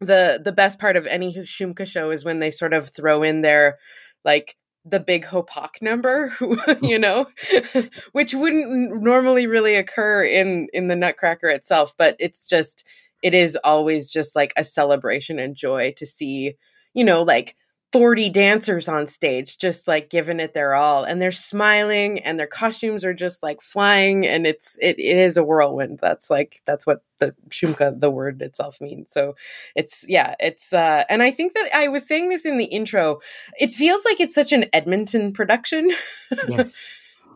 the 0.00 0.40
the 0.42 0.52
best 0.52 0.78
part 0.78 0.96
of 0.96 1.06
any 1.06 1.34
Shumka 1.34 1.86
show 1.86 2.10
is 2.10 2.24
when 2.24 2.40
they 2.40 2.50
sort 2.50 2.74
of 2.74 2.88
throw 2.88 3.22
in 3.22 3.42
their 3.42 3.78
like 4.24 4.56
the 4.84 4.98
big 5.00 5.24
hopak 5.24 5.80
number 5.80 6.34
you 6.82 6.98
know 6.98 7.26
which 8.12 8.34
wouldn't 8.34 9.00
normally 9.00 9.46
really 9.46 9.76
occur 9.76 10.24
in 10.24 10.66
in 10.72 10.88
the 10.88 10.96
nutcracker 10.96 11.46
itself 11.48 11.94
but 11.96 12.16
it's 12.18 12.48
just 12.48 12.84
it 13.22 13.32
is 13.32 13.56
always 13.62 14.10
just 14.10 14.34
like 14.34 14.52
a 14.56 14.64
celebration 14.64 15.38
and 15.38 15.54
joy 15.54 15.92
to 15.96 16.04
see 16.04 16.54
you 16.94 17.04
know 17.04 17.22
like 17.22 17.54
40 17.92 18.30
dancers 18.30 18.88
on 18.88 19.06
stage 19.06 19.58
just 19.58 19.86
like 19.86 20.08
giving 20.08 20.40
it 20.40 20.54
their 20.54 20.74
all 20.74 21.04
and 21.04 21.20
they're 21.20 21.30
smiling 21.30 22.20
and 22.20 22.38
their 22.38 22.46
costumes 22.46 23.04
are 23.04 23.12
just 23.12 23.42
like 23.42 23.60
flying 23.60 24.26
and 24.26 24.46
it's 24.46 24.78
it, 24.80 24.98
it 24.98 25.18
is 25.18 25.36
a 25.36 25.44
whirlwind. 25.44 25.98
That's 26.00 26.30
like 26.30 26.62
that's 26.66 26.86
what 26.86 27.02
the 27.18 27.34
shumka 27.50 28.00
the 28.00 28.10
word 28.10 28.40
itself 28.40 28.80
means. 28.80 29.10
So 29.10 29.36
it's 29.76 30.04
yeah 30.08 30.34
it's 30.40 30.72
uh 30.72 31.04
and 31.08 31.22
i 31.22 31.30
think 31.30 31.54
that 31.54 31.68
i 31.74 31.88
was 31.88 32.06
saying 32.06 32.28
this 32.30 32.44
in 32.44 32.56
the 32.56 32.64
intro 32.64 33.20
it 33.60 33.74
feels 33.74 34.04
like 34.04 34.20
it's 34.20 34.34
such 34.34 34.52
an 34.52 34.66
edmonton 34.72 35.32
production. 35.32 35.90
Yes. 36.48 36.82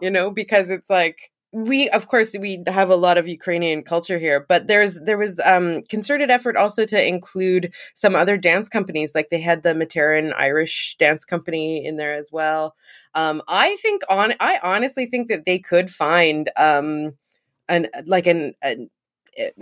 you 0.01 0.11
know 0.11 0.31
because 0.31 0.71
it's 0.71 0.89
like 0.89 1.31
we 1.53 1.89
of 1.91 2.09
course 2.09 2.35
we 2.39 2.63
have 2.67 2.91
a 2.91 2.97
lot 2.97 3.17
of 3.17 3.29
ukrainian 3.29 3.83
culture 3.83 4.19
here 4.19 4.45
but 4.49 4.67
there's 4.67 5.01
there 5.01 5.17
was 5.17 5.41
um 5.41 5.81
concerted 5.83 6.31
effort 6.31 6.57
also 6.57 6.85
to 6.85 7.07
include 7.07 7.73
some 7.95 8.17
other 8.17 8.37
dance 8.37 8.69
companies 8.69 9.15
like 9.15 9.31
they 9.31 9.41
had 9.41 9.63
the 9.63 9.71
Materin 9.73 10.35
irish 10.37 10.97
dance 10.99 11.25
company 11.25 11.85
in 11.85 11.97
there 11.97 12.15
as 12.15 12.31
well 12.33 12.75
um 13.15 13.41
i 13.49 13.77
think 13.77 14.03
on 14.11 14.35
i 14.41 14.59
honestly 14.63 15.07
think 15.07 15.29
that 15.29 15.47
they 15.47 15.59
could 15.59 15.91
find 15.91 16.51
um 16.57 17.15
an 17.69 17.89
like 18.07 18.27
an, 18.27 18.55
an 18.63 18.91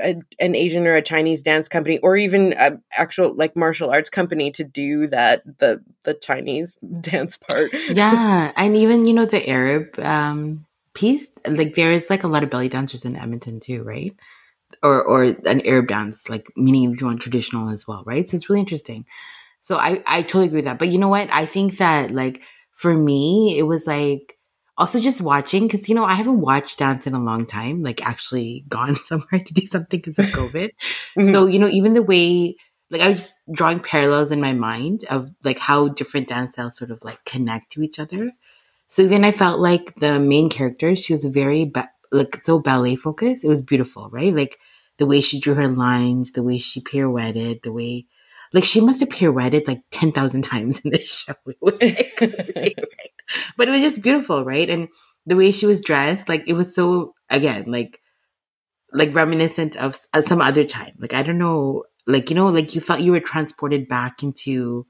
a, 0.01 0.17
an 0.39 0.55
Asian 0.55 0.87
or 0.87 0.95
a 0.95 1.03
Chinese 1.03 1.43
dance 1.43 1.69
company, 1.69 1.99
or 1.99 2.17
even 2.17 2.55
a 2.59 2.79
actual 2.97 3.35
like 3.35 3.57
martial 3.57 3.91
arts 3.91 4.11
company 4.11 4.51
to 4.53 4.65
do 4.65 5.07
that 5.09 5.43
the 5.59 5.83
the 6.05 6.15
Chinese 6.15 6.77
dance 7.01 7.37
part. 7.37 7.73
yeah, 7.89 8.53
and 8.57 8.77
even 8.77 9.07
you 9.07 9.15
know 9.15 9.27
the 9.27 9.49
Arab 9.49 9.99
um, 9.99 10.67
piece, 10.95 11.29
like 11.49 11.75
there 11.75 11.93
is 11.93 12.11
like 12.11 12.25
a 12.25 12.29
lot 12.29 12.43
of 12.43 12.51
belly 12.51 12.69
dancers 12.69 13.05
in 13.05 13.17
Edmonton 13.17 13.61
too, 13.61 13.83
right? 13.83 14.15
Or 14.83 15.03
or 15.03 15.25
an 15.25 15.63
Arab 15.67 15.89
dance, 15.89 16.29
like 16.29 16.49
meaning 16.57 16.93
if 16.93 17.01
you 17.01 17.07
want 17.07 17.23
traditional 17.23 17.71
as 17.71 17.87
well, 17.89 18.03
right? 18.07 18.29
So 18.29 18.37
it's 18.37 18.51
really 18.51 18.61
interesting. 18.61 19.07
So 19.61 19.77
I 19.77 20.03
I 20.07 20.23
totally 20.23 20.47
agree 20.47 20.59
with 20.59 20.67
that. 20.67 20.79
But 20.79 20.89
you 20.89 20.99
know 20.99 21.09
what? 21.09 21.29
I 21.33 21.47
think 21.47 21.79
that 21.79 22.11
like 22.13 22.43
for 22.73 22.95
me, 22.95 23.57
it 23.59 23.65
was 23.65 23.87
like 23.87 24.39
also 24.77 25.01
just 25.01 25.21
watching 25.21 25.67
because 25.67 25.89
you 25.89 25.95
know 25.95 26.05
I 26.05 26.15
haven't 26.15 26.41
watched 26.41 26.79
dance 26.79 27.07
in 27.07 27.15
a 27.15 27.23
long 27.23 27.47
time, 27.47 27.83
like 27.83 28.05
actually 28.07 28.65
gone 28.71 28.97
somewhere 28.97 29.43
to 29.45 29.55
do 29.55 29.67
something 29.67 30.01
because 30.01 30.19
of 30.19 30.27
COVID. 30.33 30.71
Mhm. 31.19 31.33
So 31.33 31.47
you 31.47 31.59
know, 31.59 31.69
even 31.69 31.95
the 31.95 32.03
way 32.03 32.57
like 32.91 33.01
I 33.01 33.09
was 33.09 33.33
drawing 33.53 33.81
parallels 33.81 34.31
in 34.33 34.41
my 34.41 34.53
mind 34.53 35.05
of 35.11 35.31
like 35.45 35.59
how 35.59 35.89
different 35.89 36.29
dance 36.29 36.53
styles 36.53 36.77
sort 36.77 36.91
of 36.91 37.03
like 37.05 37.25
connect 37.25 37.73
to 37.73 37.83
each 37.83 37.99
other. 37.99 38.33
So 38.95 39.03
even 39.03 39.25
I 39.25 39.33
felt 39.33 39.59
like 39.59 39.97
the 39.97 40.21
main 40.21 40.49
character, 40.49 40.95
she 40.95 41.15
was 41.15 41.25
very 41.25 41.65
ba- 41.65 41.91
like 42.13 42.45
so 42.45 42.61
ballet 42.61 42.95
focused. 42.95 43.45
It 43.45 43.49
was 43.49 43.61
beautiful, 43.61 44.09
right? 44.13 44.33
Like 44.33 44.61
the 44.99 45.07
way 45.07 45.21
she 45.21 45.41
drew 45.41 45.55
her 45.55 45.67
lines, 45.67 46.31
the 46.31 46.45
way 46.45 46.59
she 46.59 46.81
pirouetted, 46.81 47.63
the 47.63 47.73
way 47.73 48.07
like 48.53 48.63
she 48.63 48.81
must 48.81 49.01
have 49.01 49.11
pirouetted 49.11 49.67
like 49.67 49.81
ten 49.91 50.13
thousand 50.13 50.43
times 50.53 50.79
in 50.85 50.93
this 50.93 51.09
show. 51.09 51.35
It 51.45 51.57
was 51.61 51.83
like 51.83 52.21
right? 52.21 52.77
But 53.57 53.67
it 53.67 53.73
was 53.73 53.81
just 53.81 54.01
beautiful, 54.01 54.45
right? 54.45 54.71
And 54.71 54.87
the 55.27 55.35
way 55.35 55.51
she 55.51 55.67
was 55.67 55.81
dressed, 55.81 56.29
like 56.29 56.45
it 56.47 56.53
was 56.53 56.73
so 56.73 57.15
again, 57.31 57.65
like 57.67 57.99
like 58.93 59.13
reminiscent 59.13 59.75
of 59.75 59.99
uh, 60.15 60.23
some 60.23 60.41
other 60.41 60.63
time. 60.63 60.93
Like 60.99 61.15
I 61.15 61.25
don't 61.25 61.39
know, 61.39 61.83
like 62.07 62.31
you 62.31 62.37
know, 62.37 62.47
like 62.47 62.77
you 62.77 62.81
felt 62.81 63.01
you 63.01 63.11
were 63.11 63.19
transported 63.19 63.89
back 63.89 64.23
into 64.23 64.87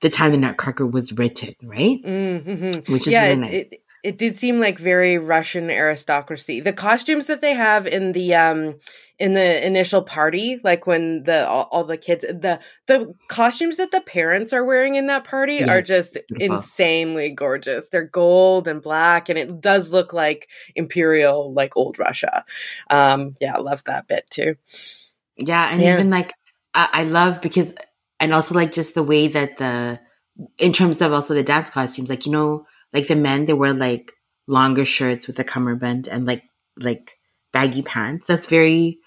the 0.00 0.08
time 0.08 0.32
the 0.32 0.38
Nutcracker 0.38 0.86
was 0.86 1.12
written, 1.12 1.54
right? 1.62 1.98
Mm-hmm. 2.04 2.92
Which 2.92 3.06
is 3.06 3.12
yeah, 3.12 3.22
really 3.22 3.32
it, 3.32 3.36
nice. 3.36 3.52
it 3.52 3.82
it 4.02 4.18
did 4.18 4.36
seem 4.36 4.60
like 4.60 4.78
very 4.78 5.18
Russian 5.18 5.70
aristocracy. 5.70 6.60
The 6.60 6.72
costumes 6.72 7.26
that 7.26 7.42
they 7.42 7.52
have 7.54 7.86
in 7.86 8.12
the 8.12 8.34
um 8.34 8.76
in 9.18 9.34
the 9.34 9.66
initial 9.66 10.02
party, 10.02 10.58
like 10.64 10.86
when 10.86 11.24
the 11.24 11.46
all, 11.46 11.68
all 11.70 11.84
the 11.84 11.98
kids, 11.98 12.24
the 12.24 12.60
the 12.86 13.14
costumes 13.28 13.76
that 13.76 13.90
the 13.90 14.00
parents 14.00 14.54
are 14.54 14.64
wearing 14.64 14.94
in 14.94 15.06
that 15.08 15.24
party 15.24 15.62
are 15.62 15.82
just 15.82 16.16
beautiful. 16.28 16.56
insanely 16.56 17.32
gorgeous. 17.34 17.88
They're 17.90 18.04
gold 18.04 18.68
and 18.68 18.80
black, 18.80 19.28
and 19.28 19.38
it 19.38 19.60
does 19.60 19.90
look 19.92 20.14
like 20.14 20.48
imperial, 20.74 21.52
like 21.52 21.76
old 21.76 21.98
Russia. 21.98 22.44
Um, 22.88 23.34
yeah, 23.40 23.54
I 23.56 23.58
love 23.58 23.84
that 23.84 24.08
bit 24.08 24.24
too. 24.30 24.56
Yeah, 25.36 25.70
and 25.70 25.82
Yeah. 25.82 25.94
even 25.94 26.08
like 26.08 26.32
I, 26.74 26.88
I 26.92 27.04
love 27.04 27.42
because 27.42 27.74
and 28.20 28.34
also 28.34 28.54
like 28.54 28.72
just 28.72 28.94
the 28.94 29.02
way 29.02 29.28
that 29.28 29.56
the 29.58 30.00
in 30.58 30.72
terms 30.72 31.00
of 31.02 31.12
also 31.12 31.34
the 31.34 31.42
dance 31.42 31.70
costumes, 31.70 32.08
like 32.08 32.26
you 32.26 32.32
know, 32.32 32.66
like 32.92 33.08
the 33.08 33.16
men 33.16 33.44
they 33.46 33.52
wear 33.52 33.74
like 33.74 34.12
longer 34.46 34.84
shirts 34.84 35.26
with 35.26 35.38
a 35.38 35.44
cummerbund 35.44 36.08
and 36.08 36.26
like 36.26 36.44
like 36.78 37.18
baggy 37.52 37.82
pants. 37.82 38.26
That's 38.28 38.46
very 38.46 38.98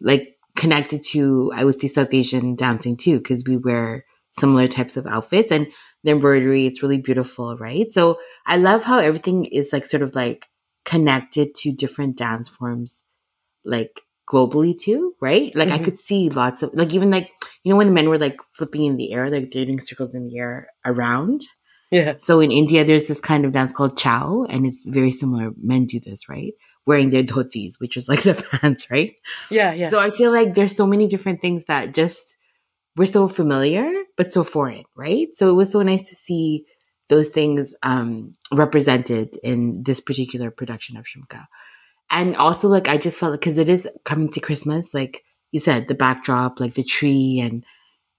like 0.00 0.36
connected 0.56 1.02
to 1.04 1.52
I 1.54 1.64
would 1.64 1.80
say 1.80 1.88
South 1.88 2.12
Asian 2.12 2.56
dancing 2.56 2.96
too, 2.96 3.18
because 3.18 3.44
we 3.46 3.56
wear 3.56 4.04
similar 4.38 4.68
types 4.68 4.96
of 4.96 5.06
outfits 5.06 5.50
and 5.52 5.66
the 6.04 6.10
embroidery, 6.10 6.66
it's 6.66 6.82
really 6.82 6.98
beautiful, 6.98 7.56
right? 7.56 7.90
So 7.92 8.18
I 8.46 8.56
love 8.56 8.82
how 8.82 8.98
everything 8.98 9.44
is 9.44 9.72
like 9.72 9.84
sort 9.84 10.02
of 10.02 10.14
like 10.16 10.48
connected 10.84 11.54
to 11.54 11.72
different 11.72 12.16
dance 12.16 12.48
forms 12.48 13.04
like 13.64 14.00
globally 14.28 14.78
too, 14.78 15.14
right? 15.20 15.54
Like 15.54 15.70
I 15.70 15.78
Mhm. 15.78 15.84
could 15.84 15.98
see 15.98 16.28
lots 16.30 16.62
of 16.62 16.70
like 16.74 16.92
even 16.94 17.10
like 17.10 17.30
you 17.64 17.70
know 17.70 17.76
when 17.76 17.86
the 17.86 17.92
men 17.92 18.08
were 18.08 18.18
like 18.18 18.38
flipping 18.52 18.84
in 18.84 18.96
the 18.96 19.12
air, 19.12 19.30
like 19.30 19.50
they're 19.50 19.64
doing 19.64 19.80
circles 19.80 20.14
in 20.14 20.26
the 20.26 20.38
air 20.38 20.68
around. 20.84 21.42
Yeah, 21.90 22.14
So 22.18 22.40
in 22.40 22.50
India, 22.50 22.84
there's 22.84 23.06
this 23.06 23.20
kind 23.20 23.44
of 23.44 23.52
dance 23.52 23.72
called 23.72 23.98
chhau, 23.98 24.46
and 24.48 24.66
it's 24.66 24.80
very 24.86 25.10
similar. 25.10 25.50
Men 25.62 25.84
do 25.84 26.00
this, 26.00 26.26
right? 26.26 26.54
Wearing 26.86 27.10
their 27.10 27.22
dhotis, 27.22 27.74
which 27.78 27.98
is 27.98 28.08
like 28.08 28.22
the 28.22 28.34
pants, 28.34 28.90
right? 28.90 29.12
yeah, 29.50 29.72
yeah. 29.72 29.90
So 29.90 30.00
I 30.00 30.10
feel 30.10 30.32
like 30.32 30.54
there's 30.54 30.74
so 30.74 30.86
many 30.86 31.06
different 31.06 31.42
things 31.42 31.66
that 31.66 31.92
just 31.92 32.36
we're 32.96 33.06
so 33.06 33.28
familiar, 33.28 33.90
but 34.16 34.32
so 34.32 34.42
foreign, 34.44 34.84
right? 34.96 35.28
So 35.34 35.50
it 35.50 35.54
was 35.54 35.70
so 35.70 35.82
nice 35.82 36.08
to 36.08 36.14
see 36.14 36.64
those 37.08 37.28
things 37.28 37.74
um, 37.82 38.36
represented 38.52 39.36
in 39.42 39.82
this 39.82 40.00
particular 40.00 40.50
production 40.50 40.96
of 40.96 41.04
Shumka. 41.04 41.44
And 42.10 42.36
also, 42.36 42.68
like, 42.68 42.88
I 42.88 42.96
just 42.98 43.18
felt 43.18 43.32
because 43.32 43.58
it 43.58 43.68
is 43.68 43.88
coming 44.04 44.28
to 44.30 44.40
Christmas, 44.40 44.92
like 44.92 45.24
you 45.52 45.60
said, 45.60 45.86
the 45.88 45.94
backdrop, 45.94 46.58
like 46.60 46.74
the 46.74 46.82
tree 46.84 47.38
and 47.40 47.64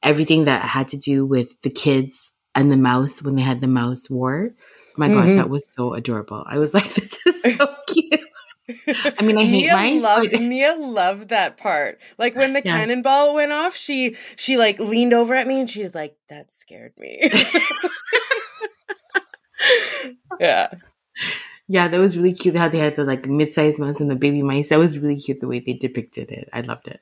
everything 0.02 0.46
that 0.46 0.62
had 0.64 0.88
to 0.90 0.98
do 0.98 1.26
with 1.26 1.60
the 1.64 1.70
kids 1.70 2.32
and 2.56 2.72
the 2.72 2.78
mouse 2.78 3.22
when 3.24 3.36
they 3.36 3.42
had 3.42 3.60
the 3.62 3.68
mouse 3.68 4.10
war. 4.10 4.52
My 4.98 5.10
Mhm. 5.10 5.14
God, 5.14 5.38
that 5.40 5.50
was 5.50 5.68
so 5.74 5.94
adorable. 5.94 6.44
I 6.48 6.60
was 6.60 6.74
like, 6.78 6.94
this 6.94 7.18
is 7.26 7.42
so 7.42 7.76
cute. 7.88 8.20
I 9.20 9.24
mean, 9.24 9.38
I 9.38 9.44
hate 9.44 9.64
Mia 9.64 9.74
mice, 9.74 10.02
Loved, 10.04 10.32
but- 10.32 10.40
Nia 10.54 10.76
loved 10.76 11.30
that 11.30 11.58
part. 11.58 12.00
Like 12.18 12.36
when 12.36 12.54
the 12.54 12.62
Yeah. 12.64 12.78
cannonball 12.78 13.34
went 13.34 13.52
off, 13.52 13.76
she 13.76 14.16
she 14.38 14.56
like 14.58 14.80
leaned 14.80 15.14
over 15.14 15.34
at 15.36 15.48
me 15.48 15.60
and 15.60 15.70
she 15.70 15.82
was 15.82 15.94
like, 15.94 16.16
"That 16.30 16.52
scared 16.54 16.94
me." 16.98 17.20
yeah, 20.40 20.70
Yeah, 21.68 21.88
that 21.88 22.00
was 22.00 22.18
really 22.18 22.34
cute 22.34 22.56
how 22.56 22.70
they 22.70 22.78
had 22.78 22.96
the 22.96 23.04
like 23.04 23.28
mid-sized 23.28 23.80
mouse 23.80 24.02
and 24.02 24.10
the 24.12 24.16
baby 24.16 24.42
mice. 24.42 24.70
That 24.70 24.80
was 24.80 24.98
really 24.98 25.20
cute 25.20 25.40
the 25.40 25.48
way 25.48 25.60
they 25.60 25.74
depicted 25.74 26.32
it. 26.32 26.50
I 26.54 26.62
loved 26.62 26.88
it. 26.88 27.00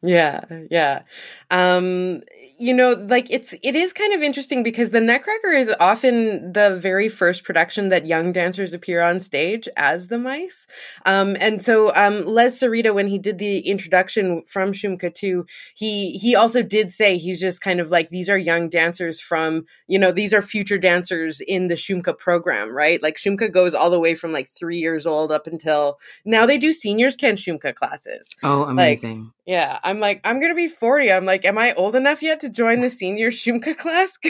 Yeah, 0.00 0.44
yeah. 0.70 1.02
Um, 1.50 2.20
you 2.60 2.72
know, 2.72 2.92
like 2.92 3.30
it's 3.30 3.52
it 3.64 3.74
is 3.74 3.92
kind 3.92 4.12
of 4.14 4.22
interesting 4.22 4.62
because 4.62 4.90
the 4.90 5.00
Nutcracker 5.00 5.48
is 5.48 5.74
often 5.80 6.52
the 6.52 6.76
very 6.76 7.08
first 7.08 7.42
production 7.42 7.88
that 7.88 8.06
young 8.06 8.32
dancers 8.32 8.72
appear 8.72 9.02
on 9.02 9.18
stage 9.18 9.68
as 9.76 10.06
the 10.06 10.18
mice. 10.18 10.68
Um, 11.04 11.36
and 11.40 11.60
so 11.62 11.92
um, 11.96 12.24
Les 12.26 12.60
Sereda, 12.60 12.94
when 12.94 13.08
he 13.08 13.18
did 13.18 13.38
the 13.38 13.58
introduction 13.60 14.42
from 14.46 14.72
Shumka 14.72 15.12
2, 15.12 15.46
he 15.74 16.12
he 16.12 16.36
also 16.36 16.62
did 16.62 16.92
say 16.92 17.18
he's 17.18 17.40
just 17.40 17.60
kind 17.60 17.80
of 17.80 17.90
like 17.90 18.10
these 18.10 18.28
are 18.28 18.38
young 18.38 18.68
dancers 18.68 19.20
from 19.20 19.64
you 19.88 19.98
know 19.98 20.12
these 20.12 20.32
are 20.32 20.42
future 20.42 20.78
dancers 20.78 21.40
in 21.40 21.66
the 21.66 21.74
Shumka 21.74 22.16
program, 22.16 22.70
right? 22.70 23.02
Like 23.02 23.16
Shumka 23.16 23.52
goes 23.52 23.74
all 23.74 23.90
the 23.90 24.00
way 24.00 24.14
from 24.14 24.30
like 24.32 24.48
three 24.48 24.78
years 24.78 25.06
old 25.06 25.32
up 25.32 25.48
until 25.48 25.98
now. 26.24 26.46
They 26.46 26.58
do 26.58 26.72
seniors 26.72 27.16
can 27.16 27.34
Shumka 27.34 27.74
classes. 27.74 28.30
Oh, 28.44 28.62
amazing. 28.62 29.32
Yeah, 29.48 29.78
I'm 29.88 30.00
like, 30.00 30.20
I'm 30.24 30.40
gonna 30.40 30.54
be 30.54 30.68
40. 30.68 31.10
I'm 31.12 31.24
like, 31.24 31.44
am 31.44 31.58
I 31.58 31.72
old 31.74 31.94
enough 31.96 32.22
yet 32.22 32.40
to 32.40 32.48
join 32.50 32.80
the 32.80 32.90
senior 32.90 33.30
Shumka 33.30 33.76
class? 33.76 34.18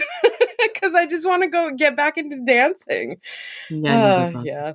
Because 0.75 0.95
I 0.95 1.07
just 1.07 1.27
want 1.27 1.43
to 1.43 1.49
go 1.49 1.71
get 1.77 1.97
back 1.97 2.19
into 2.19 2.41
dancing. 2.45 3.17
yeah, 3.71 4.29
Uh, 4.37 4.43
yeah. 4.45 4.73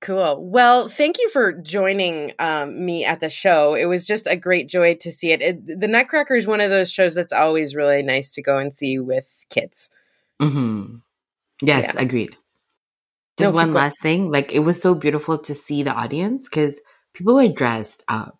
Cool. 0.00 0.48
Well, 0.50 0.88
thank 0.88 1.18
you 1.18 1.28
for 1.30 1.52
joining 1.52 2.32
um, 2.38 2.84
me 2.86 3.04
at 3.04 3.20
the 3.20 3.28
show. 3.28 3.74
It 3.74 3.84
was 3.86 4.06
just 4.06 4.26
a 4.26 4.36
great 4.36 4.68
joy 4.68 4.94
to 4.96 5.12
see 5.12 5.32
it. 5.32 5.42
it. 5.42 5.80
The 5.80 5.88
Nutcracker 5.88 6.34
is 6.36 6.46
one 6.46 6.60
of 6.60 6.70
those 6.70 6.90
shows 6.90 7.14
that's 7.14 7.32
always 7.34 7.74
really 7.74 8.02
nice 8.02 8.32
to 8.34 8.42
go 8.42 8.56
and 8.58 8.72
see 8.72 8.98
with 8.98 9.44
kids. 9.50 9.90
hmm 10.40 10.96
Yes, 11.62 11.94
Yeah. 11.94 12.00
agreed. 12.00 12.36
No, 13.38 13.46
Just 13.46 13.52
keep 13.52 13.54
one 13.56 13.72
going. 13.72 13.84
last 13.84 14.00
thing. 14.00 14.30
Like 14.30 14.52
it 14.52 14.60
was 14.60 14.80
so 14.80 14.94
beautiful 14.94 15.38
to 15.38 15.54
see 15.54 15.82
the 15.82 15.92
audience 15.92 16.48
because 16.48 16.80
people 17.14 17.34
were 17.34 17.48
dressed 17.48 18.04
up. 18.08 18.38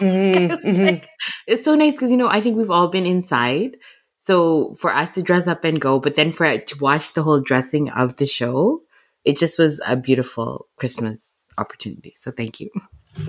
Mhm, 0.00 0.34
It 0.36 0.50
was 0.50 0.76
mhm. 0.76 0.86
like- 0.86 1.08
it's 1.46 1.64
so 1.64 1.74
nice 1.74 1.92
because 1.94 2.10
you 2.10 2.16
know 2.16 2.28
I 2.28 2.40
think 2.40 2.56
we've 2.56 2.70
all 2.70 2.88
been 2.88 3.06
inside. 3.06 3.76
So 4.18 4.74
for 4.78 4.92
us 4.92 5.10
to 5.10 5.22
dress 5.22 5.46
up 5.46 5.64
and 5.64 5.80
go, 5.80 5.98
but 6.00 6.14
then 6.14 6.32
for 6.32 6.58
to 6.58 6.78
watch 6.78 7.12
the 7.12 7.22
whole 7.22 7.40
dressing 7.40 7.90
of 7.90 8.16
the 8.16 8.26
show, 8.26 8.82
it 9.24 9.38
just 9.38 9.58
was 9.58 9.80
a 9.86 9.96
beautiful 9.96 10.66
Christmas 10.76 11.30
opportunity. 11.58 12.12
So 12.16 12.30
thank 12.30 12.58
you. 12.60 12.70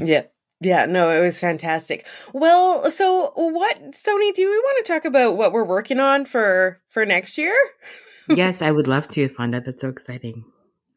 Yeah. 0.01 0.23
Yeah, 0.61 0.85
no, 0.85 1.09
it 1.11 1.19
was 1.19 1.37
fantastic. 1.37 2.07
Well, 2.33 2.89
so 2.89 3.33
what, 3.35 3.77
Soni? 3.91 4.33
Do 4.33 4.49
we 4.49 4.57
want 4.57 4.85
to 4.85 4.91
talk 4.93 5.03
about 5.03 5.35
what 5.35 5.51
we're 5.51 5.65
working 5.65 5.99
on 5.99 6.23
for 6.25 6.81
for 6.87 7.05
next 7.05 7.37
year? 7.37 7.53
yes, 8.29 8.61
I 8.61 8.71
would 8.71 8.87
love 8.87 9.07
to, 9.09 9.27
Fawnda. 9.29 9.63
That's 9.63 9.81
so 9.81 9.89
exciting. 9.89 10.45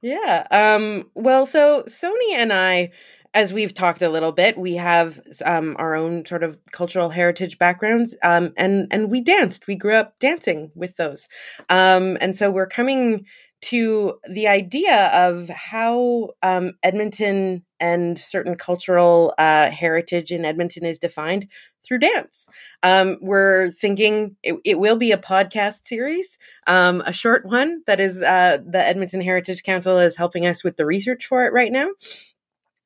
Yeah. 0.01 0.47
Um. 0.53 1.11
Well, 1.15 1.45
so 1.45 1.83
Soni 1.89 2.35
and 2.35 2.53
I, 2.53 2.93
as 3.39 3.53
we've 3.53 3.73
talked 3.73 4.03
a 4.03 4.09
little 4.09 4.33
bit, 4.33 4.59
we 4.59 4.75
have 4.75 5.21
um 5.45 5.77
our 5.79 5.95
own 5.95 6.27
sort 6.27 6.43
of 6.43 6.59
cultural 6.73 7.11
heritage 7.11 7.59
backgrounds. 7.59 8.17
Um. 8.23 8.53
And 8.57 8.89
and 8.91 9.11
we 9.11 9.21
danced. 9.21 9.67
We 9.67 9.77
grew 9.77 9.95
up 9.95 10.19
dancing 10.19 10.73
with 10.75 10.97
those. 10.97 11.29
Um. 11.69 12.19
And 12.21 12.37
so 12.37 12.51
we're 12.51 12.67
coming 12.67 13.27
to 13.61 14.19
the 14.31 14.47
idea 14.47 15.09
of 15.09 15.49
how 15.49 16.31
um, 16.43 16.75
Edmonton 16.83 17.65
and 17.81 18.17
certain 18.19 18.55
cultural 18.55 19.35
uh, 19.37 19.71
heritage 19.71 20.31
in 20.31 20.45
Edmonton 20.45 20.85
is 20.85 20.99
defined 20.99 21.49
through 21.85 21.99
dance. 21.99 22.49
Um, 22.83 23.19
we're 23.21 23.71
thinking 23.71 24.37
it, 24.43 24.57
it, 24.65 24.79
will 24.79 24.97
be 24.97 25.11
a 25.11 25.19
podcast 25.19 25.87
series, 25.87 26.39
um, 26.67 27.03
a 27.05 27.13
short 27.13 27.45
one 27.45 27.83
that 27.87 28.01
is 28.01 28.23
uh, 28.23 28.59
the 28.65 28.85
Edmonton 28.85 29.21
Heritage 29.21 29.63
Council 29.63 29.99
is 29.99 30.17
helping 30.17 30.47
us 30.47 30.63
with 30.63 30.77
the 30.77 30.87
research 30.87 31.27
for 31.27 31.45
it 31.47 31.53
right 31.53 31.73
now. 31.73 31.89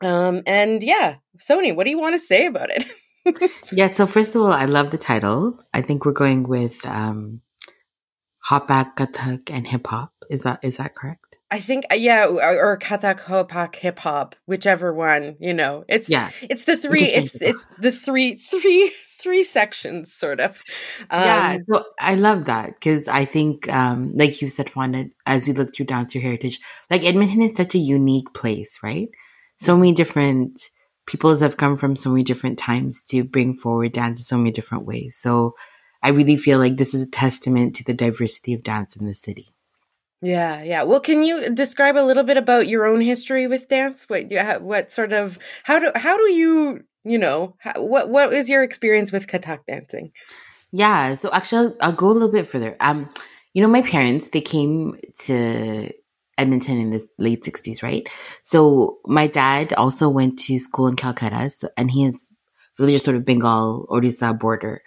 Um, 0.03 0.43
and 0.47 0.83
yeah, 0.83 1.17
Soni, 1.39 1.75
what 1.75 1.85
do 1.85 1.91
you 1.91 1.99
want 1.99 2.15
to 2.15 2.27
say 2.27 2.47
about 2.47 2.71
it? 2.71 3.51
yeah, 3.73 3.89
so 3.89 4.07
first 4.07 4.35
of 4.35 4.43
all, 4.43 4.53
I 4.53 4.65
love 4.65 4.91
the 4.91 4.99
title. 4.99 5.59
I 5.73 5.83
think 5.83 6.05
we're 6.05 6.13
going 6.13 6.49
with 6.49 6.85
um, 6.87 7.41
Hopak, 8.49 8.97
Kathak, 8.97 9.51
and 9.51 9.67
hip 9.67 9.87
hop. 9.87 10.13
Is 10.31 10.43
that 10.43 10.61
is 10.63 10.79
that 10.79 10.95
correct? 10.95 11.37
I 11.51 11.61
think 11.61 11.85
uh, 11.93 11.97
yeah, 11.97 12.27
or, 12.27 12.73
or 12.73 12.79
Kathak, 12.79 13.21
Hopak, 13.21 13.77
hip 13.77 13.99
hop, 14.01 14.35
whichever 14.47 14.93
one. 14.93 15.37
You 15.39 15.55
know, 15.55 15.85
it's 15.89 16.09
yeah, 16.09 16.31
it's 16.43 16.65
the 16.65 16.77
three. 16.77 17.05
It's 17.05 17.35
it, 17.37 17.57
the 17.79 17.93
three 17.93 18.37
three 18.37 18.93
three 19.21 19.45
sections, 19.45 20.13
sort 20.13 20.41
of. 20.41 20.63
Um, 21.11 21.23
yeah, 21.23 21.59
so 21.69 21.85
I 22.01 22.17
love 22.17 22.47
that 22.47 22.75
because 22.75 23.07
I 23.07 23.25
think, 23.25 23.69
um, 23.69 24.13
like 24.17 24.41
you 24.43 24.49
said, 24.49 24.67
Fawnda, 24.67 25.11
as 25.27 25.47
we 25.47 25.53
look 25.53 25.75
through 25.75 25.87
Dance 25.87 26.15
Your 26.15 26.23
Heritage, 26.23 26.59
like 26.91 27.05
Edmonton 27.05 27.43
is 27.43 27.55
such 27.55 27.75
a 27.75 27.79
unique 27.79 28.33
place, 28.35 28.81
right? 28.83 29.09
So 29.63 29.77
many 29.77 29.93
different 29.93 30.71
peoples 31.07 31.41
have 31.41 31.57
come 31.57 31.77
from 31.77 31.95
so 31.95 32.11
many 32.11 32.25
different 32.25 32.59
times 32.59 33.05
to 33.05 33.23
bring 33.23 33.55
forward 33.57 33.93
dance 33.93 34.19
in 34.19 34.25
so 34.25 34.37
many 34.37 34.51
different 34.51 34.87
ways. 34.87 35.17
So 35.17 35.55
I 36.03 36.09
really 36.09 36.37
feel 36.37 36.59
like 36.59 36.79
this 36.79 36.95
is 36.95 37.03
a 37.03 37.11
testament 37.11 37.77
to 37.77 37.85
the 37.85 37.95
diversity 37.95 38.55
of 38.55 38.65
dance 38.65 38.97
in 38.97 39.07
the 39.07 39.15
city. 39.15 39.47
Yeah, 40.21 40.65
yeah. 40.65 40.83
Well, 40.83 40.99
can 40.99 41.23
you 41.23 41.55
describe 41.55 41.97
a 41.97 42.03
little 42.03 42.25
bit 42.25 42.37
about 42.37 42.67
your 42.67 42.87
own 42.87 43.01
history 43.01 43.47
with 43.47 43.69
dance? 43.69 44.09
What, 44.09 44.33
what 44.63 44.91
sort 44.91 45.13
of 45.13 45.39
how 45.63 45.79
do 45.79 45.93
how 45.95 46.17
do 46.17 46.33
you 46.33 46.83
you 47.05 47.19
know 47.19 47.55
how, 47.61 47.85
what 47.85 48.09
what 48.09 48.33
is 48.33 48.49
your 48.49 48.65
experience 48.65 49.13
with 49.13 49.29
Kathak 49.29 49.61
dancing? 49.69 50.11
Yeah, 50.73 51.15
so 51.15 51.31
actually, 51.33 51.69
I'll, 51.69 51.77
I'll 51.91 51.93
go 51.93 52.11
a 52.11 52.13
little 52.13 52.33
bit 52.33 52.49
further. 52.49 52.77
Um, 52.81 53.09
you 53.55 53.63
know, 53.63 53.69
my 53.69 53.83
parents 53.83 54.29
they 54.29 54.41
came 54.41 54.99
to 55.21 55.93
Edmonton 56.39 56.79
in 56.79 56.91
the 56.91 57.07
late 57.19 57.43
'60s, 57.43 57.83
right? 57.83 58.09
So 58.43 58.99
my 59.07 59.27
dad 59.27 59.73
also 59.75 60.09
went 60.09 60.39
to 60.41 60.59
school 60.59 60.89
in 60.89 60.97
Calcutta, 60.97 61.51
so, 61.51 61.69
and 61.77 61.91
he 61.91 62.05
is 62.05 62.29
really 62.79 62.93
just 62.93 63.05
sort 63.05 63.17
of 63.17 63.25
Bengal 63.25 63.87
Odisha 63.91 64.39
border. 64.39 64.83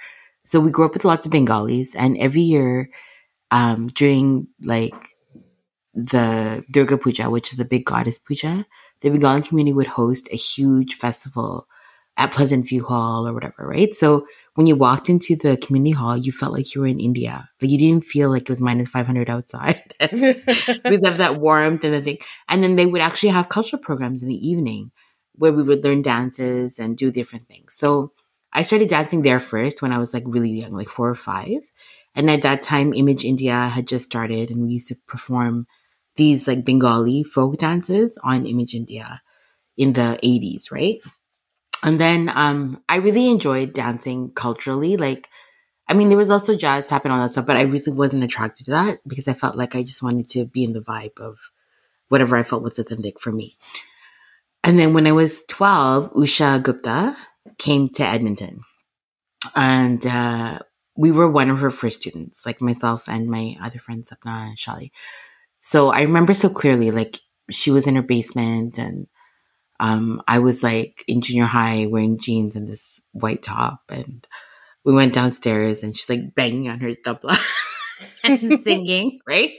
So 0.46 0.60
we 0.60 0.72
grew 0.72 0.86
up 0.86 0.94
with 0.94 1.06
lots 1.06 1.26
of 1.26 1.32
Bengalis, 1.32 1.96
and 1.96 2.18
every 2.18 2.42
year, 2.42 2.90
um, 3.52 3.88
during 3.88 4.48
like 4.62 5.16
the 5.94 6.64
Durga 6.70 6.98
Puja, 6.98 7.30
which 7.30 7.52
is 7.52 7.58
the 7.58 7.66
big 7.66 7.86
goddess 7.86 8.20
puja, 8.20 8.66
the 9.02 9.10
Bengali 9.10 9.42
community 9.42 9.74
would 9.74 9.88
host 9.88 10.28
a 10.32 10.36
huge 10.36 10.96
festival 10.96 11.68
at 12.18 12.32
Pleasant 12.32 12.68
View 12.68 12.84
Hall 12.84 13.28
or 13.28 13.34
whatever, 13.34 13.66
right? 13.66 13.94
So 13.94 14.26
when 14.56 14.68
you 14.68 14.76
walked 14.76 15.10
into 15.10 15.36
the 15.36 15.58
community 15.58 15.92
hall, 15.92 16.18
you 16.18 16.32
felt 16.32 16.54
like 16.54 16.74
you 16.74 16.82
were 16.82 16.88
in 16.88 17.00
India. 17.00 17.50
Like 17.62 17.70
you 17.72 17.78
didn't 17.78 18.06
feel 18.06 18.30
like 18.30 18.44
it 18.44 18.50
was 18.50 18.62
minus 18.62 18.90
500 18.90 19.30
outside 19.30 19.84
because 20.00 21.04
of 21.04 21.18
that 21.18 21.38
warmth 21.40 21.84
and 21.84 21.94
the 21.94 22.02
thing. 22.02 22.18
And 22.48 22.64
then 22.64 22.78
they 22.78 22.86
would 22.86 23.02
actually 23.02 23.30
have 23.30 23.50
cultural 23.50 23.82
programs 23.82 24.24
in 24.24 24.30
the 24.30 24.48
evening 24.48 24.92
where 25.34 25.52
we 25.52 25.62
would 25.62 25.84
learn 25.84 26.02
dances 26.02 26.80
and 26.80 26.96
do 26.96 27.12
different 27.12 27.44
things. 27.46 27.76
So 27.76 28.14
I 28.54 28.64
started 28.64 28.88
dancing 28.88 29.22
there 29.22 29.42
first 29.42 29.82
when 29.82 29.92
I 29.92 29.98
was 29.98 30.14
like 30.14 30.24
really 30.26 30.52
young, 30.52 30.72
like 30.72 30.88
four 30.88 31.10
or 31.10 31.16
five. 31.16 31.60
And 32.16 32.32
at 32.32 32.44
that 32.44 32.62
time, 32.62 32.94
Image 32.94 33.26
India 33.26 33.54
had 33.54 33.88
just 33.88 34.06
started 34.06 34.50
and 34.50 34.66
we 34.66 34.76
used 34.76 34.88
to 34.88 34.96
perform 35.06 35.68
these 36.16 36.48
like 36.48 36.64
Bengali 36.64 37.24
folk 37.24 37.58
dances 37.58 38.18
on 38.24 38.46
Image 38.46 38.74
India 38.74 39.22
in 39.76 39.92
the 39.92 40.18
80s, 40.24 40.72
right? 40.72 41.02
And 41.84 42.00
then 42.00 42.32
um, 42.34 42.84
I 42.90 42.98
really 42.98 43.30
enjoyed 43.30 43.74
dancing 43.74 44.32
culturally. 44.32 44.98
Like, 44.98 45.30
I 45.88 45.94
mean, 45.94 46.10
there 46.10 46.18
was 46.18 46.32
also 46.32 46.56
jazz 46.56 46.88
tapping 46.88 47.12
on 47.12 47.20
that 47.20 47.32
stuff, 47.32 47.46
but 47.46 47.58
I 47.58 47.62
really 47.62 47.92
wasn't 47.92 48.24
attracted 48.24 48.66
to 48.66 48.72
that 48.72 49.00
because 49.08 49.28
I 49.28 49.34
felt 49.34 49.56
like 49.56 49.76
I 49.76 49.84
just 49.84 50.02
wanted 50.02 50.28
to 50.30 50.46
be 50.46 50.64
in 50.64 50.74
the 50.74 50.82
vibe 50.82 51.20
of 51.20 51.52
whatever 52.08 52.36
I 52.36 52.44
felt 52.44 52.64
was 52.64 52.80
authentic 52.80 53.20
for 53.20 53.32
me. 53.32 53.58
And 54.64 54.80
then 54.80 54.94
when 54.94 55.06
I 55.06 55.12
was 55.12 55.46
12, 55.46 56.14
Usha 56.14 56.62
Gupta 56.64 57.16
came 57.60 57.90
to 57.90 58.04
Edmonton. 58.04 58.62
And 59.56 60.04
uh, 60.08 60.60
we 60.96 61.12
were 61.12 61.30
one 61.30 61.50
of 61.50 61.60
her 61.60 61.70
first 61.70 62.02
students, 62.02 62.46
like 62.46 62.62
myself 62.62 63.08
and 63.08 63.30
my 63.30 63.58
other 63.62 63.80
friends, 63.80 64.10
Sapna 64.10 64.50
and 64.50 64.58
Shali. 64.58 64.92
So 65.60 65.90
I 65.90 66.02
remember 66.02 66.34
so 66.34 66.50
clearly, 66.50 66.90
like 66.92 67.20
she 67.52 67.70
was 67.70 67.86
in 67.86 67.96
her 67.96 68.02
basement 68.02 68.80
and 68.80 69.08
um, 69.80 70.22
I 70.28 70.40
was 70.40 70.64
like 70.64 71.04
in 71.08 71.22
junior 71.22 71.46
high 71.46 71.88
wearing 71.88 72.18
jeans 72.18 72.56
and 72.56 72.68
this 72.68 73.02
white 73.12 73.42
top. 73.42 73.82
And 73.90 74.26
we 74.84 74.94
went 74.94 75.14
downstairs 75.14 75.84
and 75.84 75.96
she's 75.96 76.10
like 76.10 76.36
banging 76.36 76.70
on 76.70 76.80
her 76.80 76.92
tabla 76.92 77.38
and 78.24 78.60
singing, 78.62 79.20
right? 79.28 79.52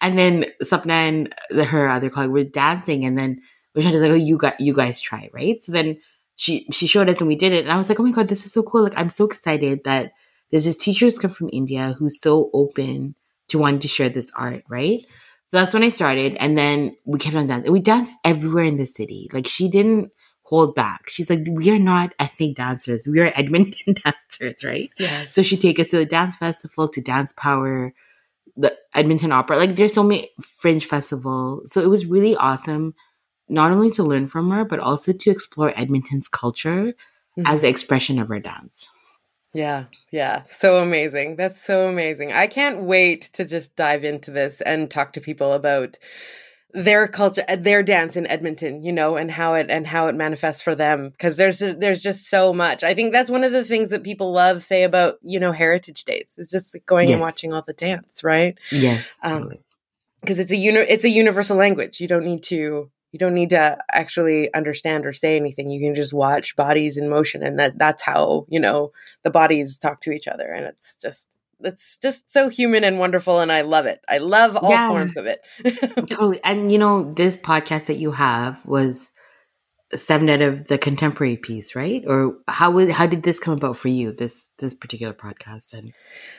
And 0.00 0.18
then 0.18 0.46
Sapna 0.62 0.90
and 0.90 1.34
her 1.66 1.88
other 1.88 2.10
colleague 2.10 2.30
were 2.30 2.44
dancing. 2.44 3.04
And 3.04 3.18
then 3.18 3.42
was 3.74 3.84
like, 3.86 3.94
oh, 3.94 4.14
you 4.14 4.38
got, 4.38 4.60
you 4.60 4.72
guys 4.72 5.00
try, 5.00 5.30
right? 5.32 5.60
So 5.60 5.72
then 5.72 5.98
she, 6.36 6.66
she 6.70 6.86
showed 6.86 7.08
us 7.08 7.20
and 7.20 7.28
we 7.28 7.36
did 7.36 7.52
it. 7.52 7.64
And 7.64 7.72
I 7.72 7.76
was 7.76 7.88
like, 7.88 7.98
oh 7.98 8.04
my 8.04 8.12
God, 8.12 8.28
this 8.28 8.46
is 8.46 8.52
so 8.52 8.62
cool. 8.62 8.82
Like, 8.82 8.94
I'm 8.96 9.08
so 9.08 9.24
excited 9.24 9.84
that 9.84 10.12
there's 10.50 10.64
this 10.64 10.76
teacher 10.76 11.06
who's 11.06 11.18
come 11.18 11.30
from 11.30 11.50
India 11.52 11.94
who's 11.98 12.20
so 12.20 12.50
open 12.52 13.16
to 13.48 13.58
wanting 13.58 13.80
to 13.80 13.88
share 13.88 14.08
this 14.08 14.30
art, 14.36 14.62
right? 14.68 15.04
So 15.46 15.58
that's 15.58 15.74
when 15.74 15.82
I 15.82 15.90
started. 15.90 16.34
And 16.36 16.56
then 16.56 16.96
we 17.04 17.18
kept 17.18 17.36
on 17.36 17.46
dancing. 17.46 17.72
We 17.72 17.80
danced 17.80 18.18
everywhere 18.24 18.64
in 18.64 18.76
the 18.76 18.86
city. 18.86 19.28
Like 19.32 19.46
she 19.46 19.68
didn't 19.68 20.10
hold 20.42 20.74
back. 20.74 21.08
She's 21.08 21.30
like, 21.30 21.46
we 21.50 21.70
are 21.70 21.78
not 21.78 22.14
ethnic 22.18 22.56
dancers. 22.56 23.06
We 23.06 23.20
are 23.20 23.32
Edmonton 23.34 23.94
dancers, 24.04 24.64
right? 24.64 24.90
Yeah. 24.98 25.24
So 25.24 25.42
she 25.42 25.56
take 25.56 25.78
us 25.78 25.90
to 25.90 25.98
the 25.98 26.06
dance 26.06 26.36
festival, 26.36 26.88
to 26.88 27.00
Dance 27.00 27.32
Power, 27.32 27.92
the 28.56 28.76
Edmonton 28.94 29.32
Opera. 29.32 29.56
Like 29.56 29.76
there's 29.76 29.94
so 29.94 30.02
many 30.02 30.30
fringe 30.40 30.86
festival. 30.86 31.62
So 31.66 31.80
it 31.80 31.90
was 31.90 32.06
really 32.06 32.36
awesome, 32.36 32.94
not 33.48 33.72
only 33.72 33.90
to 33.92 34.04
learn 34.04 34.28
from 34.28 34.50
her, 34.50 34.64
but 34.64 34.80
also 34.80 35.12
to 35.12 35.30
explore 35.30 35.72
Edmonton's 35.78 36.28
culture 36.28 36.94
mm-hmm. 37.38 37.42
as 37.46 37.62
an 37.62 37.70
expression 37.70 38.18
of 38.18 38.28
her 38.28 38.40
dance. 38.40 38.88
Yeah, 39.54 39.84
yeah. 40.10 40.42
So 40.50 40.78
amazing. 40.78 41.36
That's 41.36 41.62
so 41.62 41.88
amazing. 41.88 42.32
I 42.32 42.48
can't 42.48 42.82
wait 42.82 43.22
to 43.34 43.44
just 43.44 43.76
dive 43.76 44.04
into 44.04 44.30
this 44.30 44.60
and 44.60 44.90
talk 44.90 45.12
to 45.12 45.20
people 45.20 45.52
about 45.52 45.96
their 46.74 47.06
culture 47.06 47.44
their 47.56 47.84
dance 47.84 48.16
in 48.16 48.26
Edmonton, 48.26 48.82
you 48.82 48.92
know, 48.92 49.16
and 49.16 49.30
how 49.30 49.54
it 49.54 49.70
and 49.70 49.86
how 49.86 50.08
it 50.08 50.16
manifests 50.16 50.60
for 50.60 50.74
them 50.74 51.10
because 51.10 51.36
there's 51.36 51.60
there's 51.60 52.02
just 52.02 52.28
so 52.28 52.52
much. 52.52 52.82
I 52.82 52.94
think 52.94 53.12
that's 53.12 53.30
one 53.30 53.44
of 53.44 53.52
the 53.52 53.64
things 53.64 53.90
that 53.90 54.02
people 54.02 54.32
love 54.32 54.60
say 54.60 54.82
about, 54.82 55.18
you 55.22 55.38
know, 55.38 55.52
heritage 55.52 56.04
days. 56.04 56.34
Is 56.36 56.50
just 56.50 56.76
going 56.84 57.06
yes. 57.06 57.12
and 57.12 57.20
watching 57.20 57.52
all 57.52 57.62
the 57.64 57.72
dance, 57.72 58.24
right? 58.24 58.58
Yes. 58.72 59.18
Um, 59.22 59.52
because 60.20 60.40
it's 60.40 60.50
a 60.50 60.56
uni- 60.56 60.80
it's 60.80 61.04
a 61.04 61.10
universal 61.10 61.56
language. 61.56 62.00
You 62.00 62.08
don't 62.08 62.24
need 62.24 62.42
to 62.44 62.90
you 63.14 63.18
don't 63.18 63.34
need 63.34 63.50
to 63.50 63.78
actually 63.92 64.52
understand 64.54 65.06
or 65.06 65.12
say 65.12 65.36
anything. 65.36 65.70
You 65.70 65.78
can 65.78 65.94
just 65.94 66.12
watch 66.12 66.56
bodies 66.56 66.96
in 66.96 67.08
motion 67.08 67.44
and 67.44 67.60
that 67.60 67.78
that's 67.78 68.02
how 68.02 68.44
you 68.48 68.58
know 68.58 68.90
the 69.22 69.30
bodies 69.30 69.78
talk 69.78 70.00
to 70.00 70.10
each 70.10 70.26
other. 70.26 70.50
And 70.50 70.66
it's 70.66 70.96
just 71.00 71.28
it's 71.60 71.96
just 71.98 72.32
so 72.32 72.48
human 72.48 72.82
and 72.82 72.98
wonderful 72.98 73.38
and 73.38 73.52
i 73.52 73.60
love 73.60 73.86
it. 73.86 74.00
I 74.08 74.18
love 74.18 74.56
all 74.56 74.68
yeah, 74.68 74.88
forms 74.88 75.16
of 75.16 75.26
it. 75.26 75.46
Totally. 76.10 76.40
And 76.42 76.72
you 76.72 76.78
know 76.78 77.14
this 77.14 77.36
podcast 77.36 77.86
that 77.86 77.98
you 77.98 78.10
have 78.10 78.58
was 78.66 79.12
seven 79.96 80.28
of 80.42 80.66
the 80.66 80.78
contemporary 80.78 81.36
piece, 81.36 81.74
right? 81.74 82.02
Or 82.06 82.36
how 82.48 82.70
was 82.70 82.90
how 82.90 83.06
did 83.06 83.22
this 83.22 83.38
come 83.38 83.54
about 83.54 83.76
for 83.76 83.88
you? 83.88 84.12
This 84.12 84.46
this 84.58 84.74
particular 84.74 85.12
podcast 85.12 85.72
and 85.72 85.92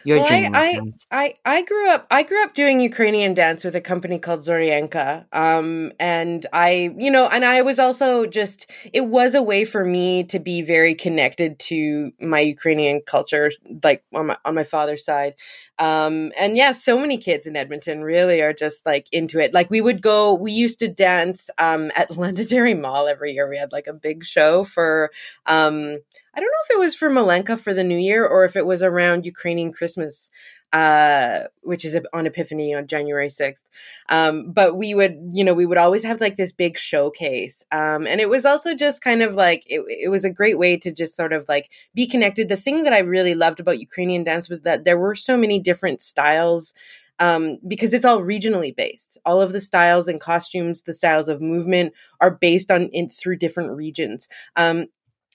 your 0.03 0.19
well, 0.19 0.27
journey. 0.27 0.49
I, 0.53 0.79
I, 1.11 1.33
I 1.45 1.61
grew 1.63 1.89
up 1.91 2.07
I 2.09 2.23
grew 2.23 2.43
up 2.43 2.53
doing 2.53 2.79
Ukrainian 2.79 3.33
dance 3.33 3.63
with 3.63 3.75
a 3.75 3.81
company 3.81 4.19
called 4.19 4.41
Zoryenka. 4.41 5.25
Um, 5.33 5.91
and 5.99 6.45
I 6.53 6.93
you 6.97 7.11
know 7.11 7.27
and 7.27 7.45
I 7.45 7.61
was 7.61 7.79
also 7.79 8.25
just 8.25 8.69
it 8.93 9.07
was 9.07 9.35
a 9.35 9.41
way 9.41 9.65
for 9.65 9.83
me 9.85 10.23
to 10.25 10.39
be 10.39 10.61
very 10.61 10.95
connected 10.95 11.59
to 11.59 12.11
my 12.19 12.39
Ukrainian 12.39 13.01
culture, 13.05 13.51
like 13.83 14.03
on 14.13 14.27
my 14.27 14.37
on 14.45 14.55
my 14.55 14.63
father's 14.63 15.03
side. 15.05 15.35
Um, 15.77 16.31
and 16.38 16.55
yeah, 16.55 16.71
so 16.71 16.97
many 16.97 17.17
kids 17.17 17.45
in 17.47 17.55
Edmonton 17.55 18.01
really 18.01 18.41
are 18.41 18.53
just 18.53 18.85
like 18.85 19.07
into 19.11 19.39
it. 19.39 19.53
Like 19.53 19.69
we 19.69 19.81
would 19.81 20.01
go, 20.01 20.33
we 20.33 20.51
used 20.51 20.79
to 20.79 20.88
dance 20.88 21.49
um, 21.57 21.91
at 21.95 22.11
Londonderry 22.17 22.73
Mall 22.73 23.07
every 23.07 23.33
year. 23.33 23.49
We 23.49 23.57
had 23.57 23.71
like 23.71 23.88
a 23.88 23.93
big 23.93 24.23
show 24.23 24.63
for, 24.63 25.11
um, 25.45 25.99
I 26.35 26.39
don't 26.39 26.47
know 26.47 26.65
if 26.69 26.75
it 26.75 26.79
was 26.79 26.95
for 26.95 27.09
Malanka 27.09 27.57
for 27.57 27.73
the 27.73 27.83
New 27.83 27.97
Year 27.97 28.25
or 28.25 28.43
if 28.43 28.55
it 28.55 28.65
was 28.65 28.83
around 28.83 29.25
Ukrainian 29.25 29.71
Christmas 29.71 30.29
uh, 30.75 31.47
which 31.61 31.85
is 31.85 31.97
on 32.11 32.25
Epiphany 32.25 32.75
on 32.75 32.85
January 32.85 33.29
6th. 33.29 33.63
Um, 34.09 34.51
but 34.51 34.75
we 34.75 34.93
would, 34.93 35.17
you 35.31 35.45
know, 35.45 35.53
we 35.53 35.65
would 35.65 35.77
always 35.77 36.03
have 36.03 36.19
like 36.19 36.35
this 36.35 36.51
big 36.51 36.77
showcase. 36.77 37.63
Um, 37.71 38.05
and 38.05 38.19
it 38.19 38.27
was 38.27 38.43
also 38.45 38.75
just 38.75 38.99
kind 38.99 39.21
of 39.21 39.35
like, 39.35 39.63
it, 39.67 39.85
it 39.87 40.09
was 40.09 40.25
a 40.25 40.29
great 40.29 40.59
way 40.59 40.75
to 40.75 40.91
just 40.91 41.15
sort 41.15 41.31
of 41.31 41.47
like 41.47 41.71
be 41.93 42.05
connected. 42.05 42.49
The 42.49 42.57
thing 42.57 42.83
that 42.83 42.91
I 42.91 42.99
really 42.99 43.35
loved 43.35 43.61
about 43.61 43.79
Ukrainian 43.79 44.25
dance 44.25 44.49
was 44.49 44.61
that 44.61 44.83
there 44.83 44.99
were 44.99 45.15
so 45.15 45.37
many 45.37 45.59
different 45.59 46.01
styles 46.01 46.73
um, 47.19 47.57
because 47.65 47.93
it's 47.93 48.03
all 48.03 48.19
regionally 48.19 48.75
based. 48.75 49.17
All 49.25 49.41
of 49.41 49.53
the 49.53 49.61
styles 49.61 50.09
and 50.09 50.19
costumes, 50.19 50.81
the 50.81 50.93
styles 50.93 51.29
of 51.29 51.41
movement 51.41 51.93
are 52.19 52.31
based 52.31 52.69
on 52.69 52.89
in, 52.89 53.09
through 53.09 53.37
different 53.37 53.71
regions. 53.71 54.27
Um, 54.57 54.87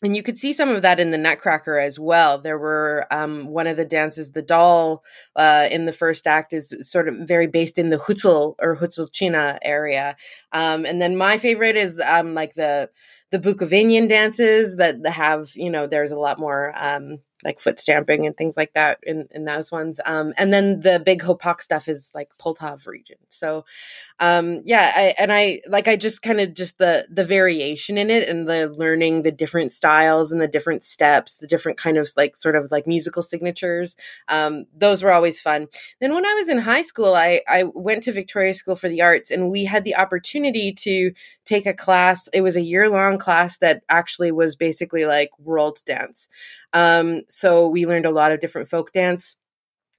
and 0.02 0.16
you 0.16 0.22
could 0.22 0.38
see 0.38 0.52
some 0.52 0.70
of 0.70 0.82
that 0.82 0.98
in 0.98 1.10
the 1.10 1.18
Nutcracker 1.18 1.78
as 1.78 1.98
well. 1.98 2.38
There 2.40 2.58
were 2.58 3.06
um, 3.10 3.46
one 3.48 3.66
of 3.66 3.76
the 3.76 3.84
dances, 3.84 4.32
the 4.32 4.42
doll 4.42 5.04
uh, 5.36 5.68
in 5.70 5.84
the 5.84 5.92
first 5.92 6.26
act 6.26 6.52
is 6.52 6.74
sort 6.80 7.08
of 7.08 7.16
very 7.16 7.46
based 7.46 7.78
in 7.78 7.90
the 7.90 7.98
Hutzul 7.98 8.54
or 8.58 8.76
Hutzulchina 8.76 9.58
area, 9.62 10.16
um, 10.52 10.84
and 10.84 11.00
then 11.00 11.16
my 11.16 11.38
favorite 11.38 11.76
is 11.76 12.00
um, 12.00 12.34
like 12.34 12.54
the 12.54 12.90
the 13.30 13.38
Bukovinan 13.38 14.08
dances 14.08 14.76
that 14.76 15.06
have 15.06 15.50
you 15.54 15.70
know 15.70 15.86
there's 15.86 16.12
a 16.12 16.18
lot 16.18 16.38
more 16.38 16.72
um, 16.76 17.18
like 17.44 17.60
foot 17.60 17.78
stamping 17.78 18.26
and 18.26 18.36
things 18.36 18.56
like 18.56 18.74
that 18.74 18.98
in, 19.02 19.28
in 19.30 19.44
those 19.44 19.72
ones. 19.72 20.00
Um, 20.04 20.34
and 20.36 20.52
then 20.52 20.80
the 20.80 21.00
big 21.00 21.22
Hopak 21.22 21.60
stuff 21.60 21.88
is 21.88 22.10
like 22.14 22.30
Poltav 22.38 22.86
region. 22.86 23.16
So, 23.28 23.64
um, 24.18 24.62
yeah, 24.64 24.92
I, 24.94 25.14
and 25.18 25.32
I 25.32 25.60
like 25.68 25.88
I 25.88 25.96
just 25.96 26.22
kind 26.22 26.40
of 26.40 26.54
just 26.54 26.78
the 26.78 27.06
the 27.10 27.24
variation 27.24 27.96
in 27.96 28.10
it 28.10 28.28
and 28.28 28.48
the 28.48 28.72
learning 28.76 29.22
the 29.22 29.32
different 29.32 29.72
styles 29.72 30.32
and 30.32 30.40
the 30.40 30.48
different 30.48 30.82
steps, 30.82 31.36
the 31.36 31.46
different 31.46 31.78
kind 31.78 31.96
of 31.96 32.08
like 32.16 32.36
sort 32.36 32.56
of 32.56 32.70
like 32.70 32.86
musical 32.86 33.22
signatures. 33.22 33.96
Um, 34.28 34.66
those 34.76 35.02
were 35.02 35.12
always 35.12 35.40
fun. 35.40 35.68
Then 36.00 36.12
when 36.14 36.26
I 36.26 36.34
was 36.34 36.48
in 36.48 36.58
high 36.58 36.82
school, 36.82 37.14
I 37.14 37.40
I 37.48 37.64
went 37.64 38.02
to 38.04 38.12
Victoria 38.12 38.54
School 38.54 38.76
for 38.76 38.88
the 38.88 39.02
Arts, 39.02 39.30
and 39.30 39.50
we 39.50 39.64
had 39.64 39.84
the 39.84 39.96
opportunity 39.96 40.72
to 40.72 41.12
take 41.44 41.66
a 41.66 41.74
class. 41.74 42.28
It 42.28 42.42
was 42.42 42.56
a 42.56 42.60
year 42.60 42.88
long 42.88 43.18
class 43.18 43.58
that 43.58 43.82
actually 43.88 44.32
was 44.32 44.56
basically 44.56 45.04
like 45.04 45.30
world 45.38 45.78
dance. 45.86 46.28
Um, 46.72 47.22
so 47.28 47.68
we 47.68 47.86
learned 47.86 48.06
a 48.06 48.10
lot 48.10 48.32
of 48.32 48.40
different 48.40 48.68
folk 48.68 48.92
dance 48.92 49.36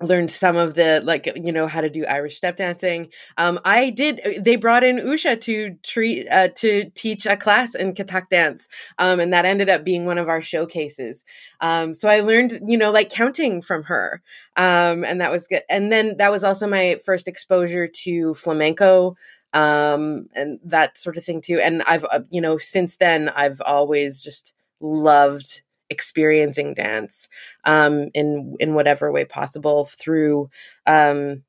learned 0.02 0.32
some 0.32 0.56
of 0.58 0.74
the 0.74 1.02
like 1.04 1.32
you 1.36 1.52
know 1.52 1.68
how 1.68 1.82
to 1.82 1.90
do 1.90 2.06
irish 2.06 2.36
step 2.36 2.58
dancing. 2.58 3.10
Um 3.38 3.60
i 3.66 3.90
did 3.90 4.20
they 4.40 4.56
brought 4.56 4.84
in 4.84 4.98
usha 4.98 5.40
to 5.42 5.76
treat 5.84 6.28
uh, 6.30 6.50
to 6.56 6.90
teach 6.96 7.26
a 7.26 7.38
class 7.38 7.76
in 7.76 7.94
kathak 7.94 8.30
dance 8.30 8.68
um 8.98 9.20
and 9.20 9.34
that 9.34 9.46
ended 9.46 9.70
up 9.70 9.84
being 9.84 10.06
one 10.06 10.18
of 10.18 10.30
our 10.30 10.42
showcases. 10.42 11.24
Um 11.60 11.94
so 11.94 12.10
i 12.10 12.22
learned 12.22 12.60
you 12.68 12.78
know 12.78 12.92
like 12.92 13.10
counting 13.10 13.62
from 13.62 13.84
her. 13.84 14.22
Um 14.56 15.04
and 15.06 15.22
that 15.22 15.32
was 15.32 15.48
good. 15.48 15.64
And 15.70 15.92
then 15.92 16.18
that 16.18 16.32
was 16.32 16.44
also 16.44 16.68
my 16.68 16.98
first 17.06 17.28
exposure 17.28 17.88
to 18.04 18.34
flamenco 18.34 19.16
um 19.54 20.28
and 20.34 20.60
that 20.64 20.98
sort 20.98 21.18
of 21.18 21.24
thing 21.24 21.42
too. 21.42 21.60
And 21.60 21.84
i've 21.84 22.06
uh, 22.06 22.22
you 22.30 22.42
know 22.42 22.58
since 22.58 22.98
then 22.98 23.30
i've 23.30 23.62
always 23.62 24.24
just 24.24 24.54
loved 24.80 25.62
experiencing 25.92 26.74
dance 26.74 27.30
um, 27.66 28.10
in 28.14 28.56
in 28.60 28.74
whatever 28.74 29.12
way 29.12 29.26
possible 29.26 29.86
through 29.86 30.50
um, 30.88 31.44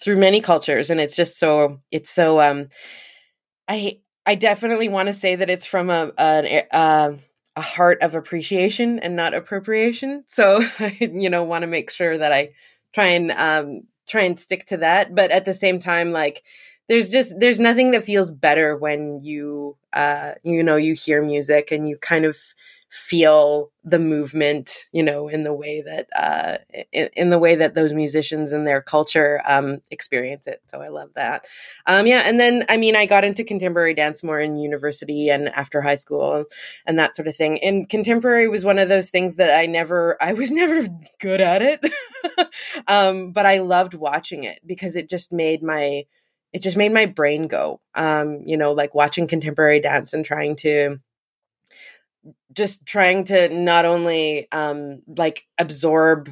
through 0.00 0.16
many 0.16 0.40
cultures, 0.40 0.90
and 0.90 1.00
it's 1.00 1.14
just 1.14 1.38
so 1.38 1.80
it's 1.92 2.10
so. 2.10 2.40
Um, 2.40 2.68
I 3.68 4.00
I 4.26 4.34
definitely 4.34 4.88
want 4.88 5.06
to 5.06 5.12
say 5.12 5.36
that 5.36 5.50
it's 5.50 5.66
from 5.66 5.90
a 5.90 6.10
a, 6.18 6.66
a 6.72 7.16
a 7.56 7.60
heart 7.60 8.02
of 8.02 8.16
appreciation 8.16 8.98
and 8.98 9.14
not 9.14 9.34
appropriation. 9.34 10.24
So 10.26 10.64
you 10.98 11.30
know 11.30 11.44
want 11.44 11.62
to 11.62 11.68
make 11.68 11.90
sure 11.90 12.18
that 12.18 12.32
I 12.32 12.50
try 12.92 13.08
and 13.08 13.30
um, 13.30 13.82
try 14.08 14.22
and 14.22 14.40
stick 14.40 14.66
to 14.66 14.78
that, 14.78 15.14
but 15.14 15.30
at 15.30 15.44
the 15.44 15.54
same 15.54 15.78
time, 15.78 16.12
like 16.12 16.42
there's 16.88 17.10
just 17.10 17.38
there's 17.38 17.60
nothing 17.60 17.92
that 17.92 18.04
feels 18.04 18.30
better 18.30 18.76
when 18.76 19.20
you 19.22 19.76
uh 19.92 20.32
you 20.42 20.62
know 20.62 20.76
you 20.76 20.94
hear 20.94 21.22
music 21.22 21.70
and 21.72 21.88
you 21.88 21.96
kind 21.96 22.24
of 22.24 22.36
feel 22.94 23.72
the 23.82 23.98
movement, 23.98 24.84
you 24.92 25.02
know, 25.02 25.26
in 25.26 25.42
the 25.42 25.52
way 25.52 25.82
that 25.82 26.06
uh, 26.14 26.58
in, 26.92 27.08
in, 27.16 27.30
the 27.30 27.40
way 27.40 27.56
that 27.56 27.74
those 27.74 27.92
musicians 27.92 28.52
and 28.52 28.64
their 28.64 28.80
culture 28.80 29.42
um, 29.46 29.78
experience 29.90 30.46
it. 30.46 30.62
So 30.70 30.80
I 30.80 30.90
love 30.90 31.10
that. 31.16 31.44
Um, 31.88 32.06
yeah, 32.06 32.22
and 32.24 32.38
then 32.38 32.64
I 32.68 32.76
mean, 32.76 32.94
I 32.94 33.06
got 33.06 33.24
into 33.24 33.42
contemporary 33.42 33.94
dance 33.94 34.22
more 34.22 34.38
in 34.38 34.54
university 34.54 35.28
and 35.28 35.48
after 35.48 35.82
high 35.82 35.96
school 35.96 36.44
and, 36.86 36.96
that 37.00 37.16
sort 37.16 37.26
of 37.26 37.34
thing. 37.34 37.58
And 37.64 37.88
contemporary 37.88 38.46
was 38.46 38.64
one 38.64 38.78
of 38.78 38.88
those 38.88 39.10
things 39.10 39.36
that 39.36 39.50
I 39.50 39.66
never, 39.66 40.16
I 40.22 40.34
was 40.34 40.50
never 40.52 40.86
good 41.20 41.40
at 41.40 41.62
it, 41.62 41.84
um, 42.86 43.32
but 43.32 43.44
I 43.44 43.58
loved 43.58 43.94
watching 43.94 44.44
it 44.44 44.60
because 44.64 44.94
it 44.94 45.10
just 45.10 45.32
made 45.32 45.64
my 45.64 46.04
it 46.52 46.62
just 46.62 46.76
made 46.76 46.92
my 46.92 47.06
brain 47.06 47.48
go. 47.48 47.80
Um, 47.96 48.42
you 48.46 48.56
know, 48.56 48.70
like 48.70 48.94
watching 48.94 49.26
contemporary 49.26 49.80
dance 49.80 50.12
and 50.12 50.24
trying 50.24 50.54
to 50.58 51.00
just 52.52 52.84
trying 52.86 53.24
to 53.24 53.48
not 53.48 53.84
only 53.84 54.48
um 54.52 55.02
like 55.06 55.44
absorb 55.58 56.28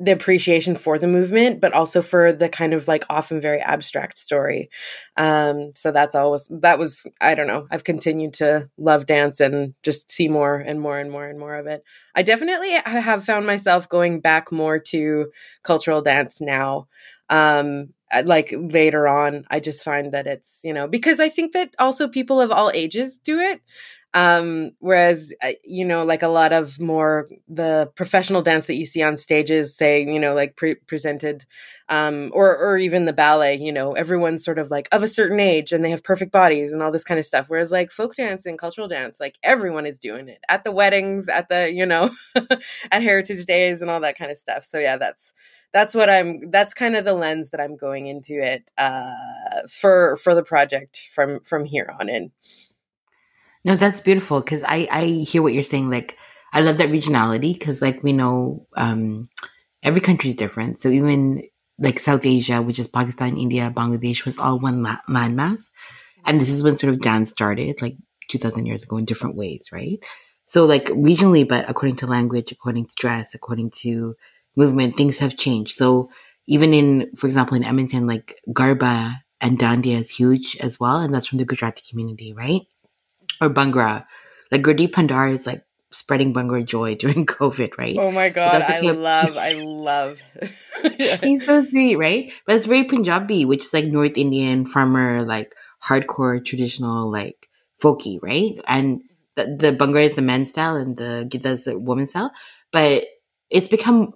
the 0.00 0.12
appreciation 0.12 0.76
for 0.76 0.96
the 0.96 1.08
movement 1.08 1.60
but 1.60 1.72
also 1.72 2.02
for 2.02 2.32
the 2.32 2.48
kind 2.48 2.72
of 2.72 2.86
like 2.86 3.04
often 3.10 3.40
very 3.40 3.60
abstract 3.60 4.16
story. 4.18 4.70
Um 5.16 5.72
so 5.74 5.90
that's 5.90 6.14
always 6.14 6.48
that 6.62 6.78
was 6.78 7.06
i 7.20 7.34
don't 7.34 7.48
know 7.48 7.66
i've 7.70 7.84
continued 7.84 8.34
to 8.34 8.70
love 8.78 9.06
dance 9.06 9.40
and 9.40 9.74
just 9.82 10.10
see 10.10 10.28
more 10.28 10.54
and 10.56 10.80
more 10.80 10.98
and 10.98 11.10
more 11.10 11.26
and 11.26 11.38
more 11.38 11.56
of 11.56 11.66
it. 11.66 11.82
I 12.14 12.22
definitely 12.22 12.70
have 12.72 13.24
found 13.24 13.46
myself 13.46 13.88
going 13.88 14.20
back 14.20 14.52
more 14.52 14.78
to 14.78 15.32
cultural 15.64 16.02
dance 16.02 16.40
now. 16.40 16.86
Um 17.28 17.94
like 18.24 18.54
later 18.56 19.06
on 19.06 19.44
i 19.50 19.60
just 19.60 19.84
find 19.84 20.12
that 20.12 20.26
it's 20.26 20.60
you 20.64 20.72
know 20.72 20.88
because 20.88 21.20
i 21.20 21.28
think 21.28 21.52
that 21.52 21.74
also 21.78 22.08
people 22.08 22.40
of 22.40 22.50
all 22.50 22.70
ages 22.72 23.18
do 23.18 23.38
it 23.38 23.60
um, 24.14 24.70
whereas, 24.78 25.32
uh, 25.42 25.52
you 25.64 25.84
know, 25.84 26.04
like 26.04 26.22
a 26.22 26.28
lot 26.28 26.52
of 26.52 26.80
more 26.80 27.28
the 27.46 27.90
professional 27.94 28.42
dance 28.42 28.66
that 28.66 28.74
you 28.76 28.86
see 28.86 29.02
on 29.02 29.16
stages, 29.16 29.76
say, 29.76 30.02
you 30.04 30.18
know, 30.18 30.34
like 30.34 30.56
pre- 30.56 30.76
presented, 30.86 31.44
um, 31.90 32.30
or, 32.34 32.56
or 32.56 32.78
even 32.78 33.04
the 33.04 33.12
ballet, 33.12 33.56
you 33.56 33.72
know, 33.72 33.92
everyone's 33.92 34.44
sort 34.44 34.58
of 34.58 34.70
like 34.70 34.88
of 34.92 35.02
a 35.02 35.08
certain 35.08 35.40
age 35.40 35.72
and 35.72 35.84
they 35.84 35.90
have 35.90 36.02
perfect 36.02 36.32
bodies 36.32 36.72
and 36.72 36.82
all 36.82 36.90
this 36.90 37.04
kind 37.04 37.20
of 37.20 37.26
stuff. 37.26 37.46
Whereas 37.48 37.70
like 37.70 37.90
folk 37.90 38.14
dance 38.16 38.46
and 38.46 38.58
cultural 38.58 38.88
dance, 38.88 39.20
like 39.20 39.38
everyone 39.42 39.86
is 39.86 39.98
doing 39.98 40.28
it 40.28 40.38
at 40.48 40.64
the 40.64 40.72
weddings, 40.72 41.28
at 41.28 41.48
the, 41.48 41.72
you 41.72 41.84
know, 41.86 42.10
at 42.90 43.02
heritage 43.02 43.44
days 43.44 43.82
and 43.82 43.90
all 43.90 44.00
that 44.00 44.18
kind 44.18 44.30
of 44.30 44.38
stuff. 44.38 44.64
So 44.64 44.78
yeah, 44.78 44.96
that's, 44.96 45.32
that's 45.72 45.94
what 45.94 46.08
I'm 46.08 46.50
that's 46.50 46.72
kind 46.72 46.96
of 46.96 47.04
the 47.04 47.12
lens 47.12 47.50
that 47.50 47.60
I'm 47.60 47.76
going 47.76 48.06
into 48.06 48.40
it 48.42 48.70
uh 48.78 49.12
for 49.70 50.16
for 50.16 50.34
the 50.34 50.42
project 50.42 51.10
from 51.14 51.40
from 51.40 51.66
here 51.66 51.94
on 52.00 52.08
in. 52.08 52.32
No, 53.64 53.76
that's 53.76 54.00
beautiful 54.00 54.40
because 54.40 54.62
I 54.64 54.88
I 54.90 55.04
hear 55.28 55.42
what 55.42 55.52
you're 55.52 55.62
saying. 55.62 55.90
Like 55.90 56.16
I 56.52 56.60
love 56.60 56.78
that 56.78 56.90
regionality 56.90 57.52
because 57.58 57.82
like 57.82 58.02
we 58.02 58.12
know 58.12 58.66
um 58.76 59.28
every 59.82 60.00
country 60.00 60.30
is 60.30 60.36
different. 60.36 60.80
So 60.80 60.88
even 60.90 61.42
like 61.78 61.98
South 61.98 62.26
Asia, 62.26 62.62
which 62.62 62.78
is 62.78 62.88
Pakistan, 62.88 63.36
India, 63.38 63.72
Bangladesh, 63.74 64.24
was 64.24 64.38
all 64.38 64.58
one 64.58 64.82
la- 64.82 65.02
landmass, 65.08 65.70
and 66.26 66.40
this 66.40 66.50
is 66.50 66.62
when 66.62 66.76
sort 66.76 66.92
of 66.94 67.00
dance 67.00 67.30
started, 67.30 67.82
like 67.82 67.96
two 68.28 68.38
thousand 68.38 68.66
years 68.66 68.84
ago, 68.84 68.98
in 68.98 69.04
different 69.06 69.36
ways, 69.36 69.70
right? 69.72 69.98
So 70.46 70.66
like 70.66 70.86
regionally, 70.86 71.46
but 71.48 71.68
according 71.70 71.96
to 71.96 72.06
language, 72.06 72.52
according 72.52 72.86
to 72.86 72.94
dress, 72.96 73.34
according 73.34 73.70
to 73.82 74.16
movement, 74.56 74.96
things 74.96 75.18
have 75.18 75.36
changed. 75.36 75.74
So 75.76 76.10
even 76.46 76.74
in, 76.74 77.10
for 77.16 77.26
example, 77.26 77.56
in 77.56 77.64
Edmonton, 77.64 78.06
like 78.06 78.36
Garba 78.50 79.16
and 79.40 79.58
Dandiya 79.58 79.98
is 80.00 80.10
huge 80.10 80.56
as 80.58 80.80
well, 80.80 80.98
and 80.98 81.14
that's 81.14 81.26
from 81.26 81.38
the 81.38 81.44
Gujarati 81.44 81.82
community, 81.90 82.32
right? 82.32 82.62
Or 83.40 83.50
Bhangra. 83.50 84.04
Like 84.50 84.62
Gurdeep 84.62 84.92
Pandher 84.92 85.34
is 85.34 85.46
like 85.46 85.64
spreading 85.90 86.34
Bhangra 86.34 86.64
joy 86.64 86.94
during 87.02 87.26
COVID, 87.26 87.78
right? 87.78 87.96
Oh 87.98 88.10
my 88.10 88.28
god, 88.28 88.62
I 88.62 88.80
love, 88.80 89.36
I 89.36 89.52
love. 89.54 90.22
He's 91.22 91.44
so 91.44 91.64
sweet, 91.64 91.96
right? 91.96 92.32
But 92.46 92.56
it's 92.56 92.66
very 92.66 92.84
Punjabi, 92.84 93.44
which 93.44 93.64
is 93.64 93.74
like 93.74 93.86
North 93.86 94.16
Indian 94.16 94.66
farmer, 94.66 95.24
like 95.24 95.54
hardcore 95.82 96.44
traditional, 96.44 97.10
like 97.10 97.48
folky, 97.82 98.18
right? 98.22 98.60
And 98.66 99.02
the, 99.36 99.56
the 99.58 99.72
Bhangra 99.72 100.04
is 100.04 100.14
the 100.14 100.22
men's 100.22 100.50
style 100.50 100.76
and 100.76 100.96
the 100.96 101.28
Gidda 101.30 101.52
is 101.52 101.64
the 101.64 101.78
woman's 101.78 102.10
style, 102.10 102.32
but 102.72 103.04
it's 103.50 103.68
become 103.68 104.12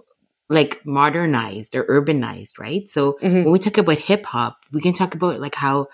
like 0.48 0.85
modernized 0.85 1.74
or 1.74 1.85
urbanized, 1.85 2.58
right? 2.58 2.88
So 2.88 3.12
mm-hmm. 3.22 3.44
when 3.44 3.52
we 3.52 3.58
talk 3.58 3.78
about 3.78 3.98
hip 3.98 4.26
hop, 4.26 4.58
we 4.72 4.80
can 4.80 4.92
talk 4.92 5.14
about 5.14 5.40
like 5.40 5.54
how, 5.54 5.87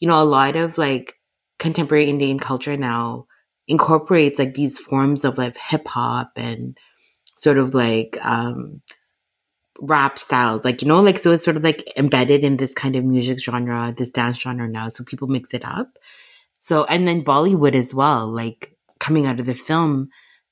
you 0.00 0.08
know, 0.08 0.22
a 0.22 0.24
lot 0.24 0.56
of 0.56 0.78
like 0.78 1.17
contemporary 1.58 2.08
Indian 2.08 2.38
culture 2.38 2.76
now 2.76 3.26
incorporates 3.66 4.38
like 4.38 4.54
these 4.54 4.78
forms 4.78 5.24
of 5.24 5.38
like 5.38 5.56
hip 5.56 5.86
hop 5.88 6.32
and 6.36 6.76
sort 7.36 7.58
of 7.58 7.74
like 7.74 8.18
um 8.24 8.80
rap 9.80 10.18
styles, 10.18 10.64
like 10.64 10.82
you 10.82 10.88
know, 10.88 11.00
like 11.00 11.18
so 11.18 11.32
it's 11.32 11.44
sort 11.44 11.56
of 11.56 11.62
like 11.64 11.92
embedded 11.96 12.42
in 12.44 12.56
this 12.56 12.74
kind 12.74 12.96
of 12.96 13.04
music 13.04 13.38
genre, 13.40 13.94
this 13.96 14.10
dance 14.10 14.40
genre 14.40 14.68
now. 14.68 14.88
So 14.88 15.04
people 15.04 15.28
mix 15.28 15.54
it 15.54 15.64
up. 15.64 15.98
So 16.58 16.84
and 16.84 17.06
then 17.06 17.24
Bollywood 17.24 17.74
as 17.74 17.94
well, 17.94 18.26
like 18.26 18.76
coming 18.98 19.26
out 19.26 19.40
of 19.40 19.46
the 19.46 19.54
film, 19.54 20.08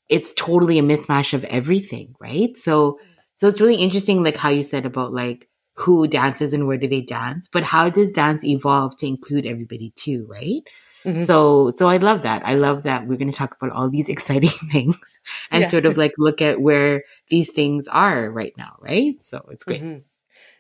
it's 0.09 0.33
totally 0.35 0.79
a 0.79 0.83
mismatch 0.83 1.35
of 1.35 1.45
everything, 1.45 2.15
right? 2.21 2.57
So 2.57 2.99
so 3.37 3.49
it's 3.49 3.61
really 3.61 3.77
interesting, 3.77 4.23
like 4.23 4.37
how 4.37 4.49
you 4.51 4.63
said 4.63 4.87
about 4.87 5.13
like 5.13 5.49
who 5.75 6.07
dances 6.09 6.55
and 6.55 6.67
where 6.67 6.79
do 6.79 6.89
they 6.89 7.03
dance, 7.03 7.49
but 7.53 7.65
how 7.65 7.91
does 7.91 8.13
dance 8.13 8.45
evolve 8.45 8.97
to 8.99 9.07
include 9.07 9.47
everybody 9.47 9.93
too, 9.97 10.27
right? 10.29 10.63
Mm-hmm. 11.07 11.25
So, 11.25 11.71
so 11.75 11.89
I 11.89 11.99
love 11.99 12.23
that. 12.23 12.43
I 12.45 12.55
love 12.55 12.83
that 12.83 13.07
we're 13.07 13.17
going 13.17 13.31
to 13.31 13.37
talk 13.37 13.55
about 13.55 13.71
all 13.73 13.89
these 13.89 14.09
exciting 14.17 14.51
things 14.73 15.21
and 15.51 15.63
yeah. 15.63 15.69
sort 15.69 15.87
of 15.87 15.97
like 15.97 16.13
look 16.19 16.43
at 16.43 16.61
where 16.61 17.05
these 17.29 17.53
things 17.53 17.89
are 17.89 18.31
right 18.31 18.53
now, 18.57 18.77
right? 18.81 19.23
So 19.23 19.47
it's 19.51 19.65
great. 19.65 19.83
Mm-hmm. 19.83 19.99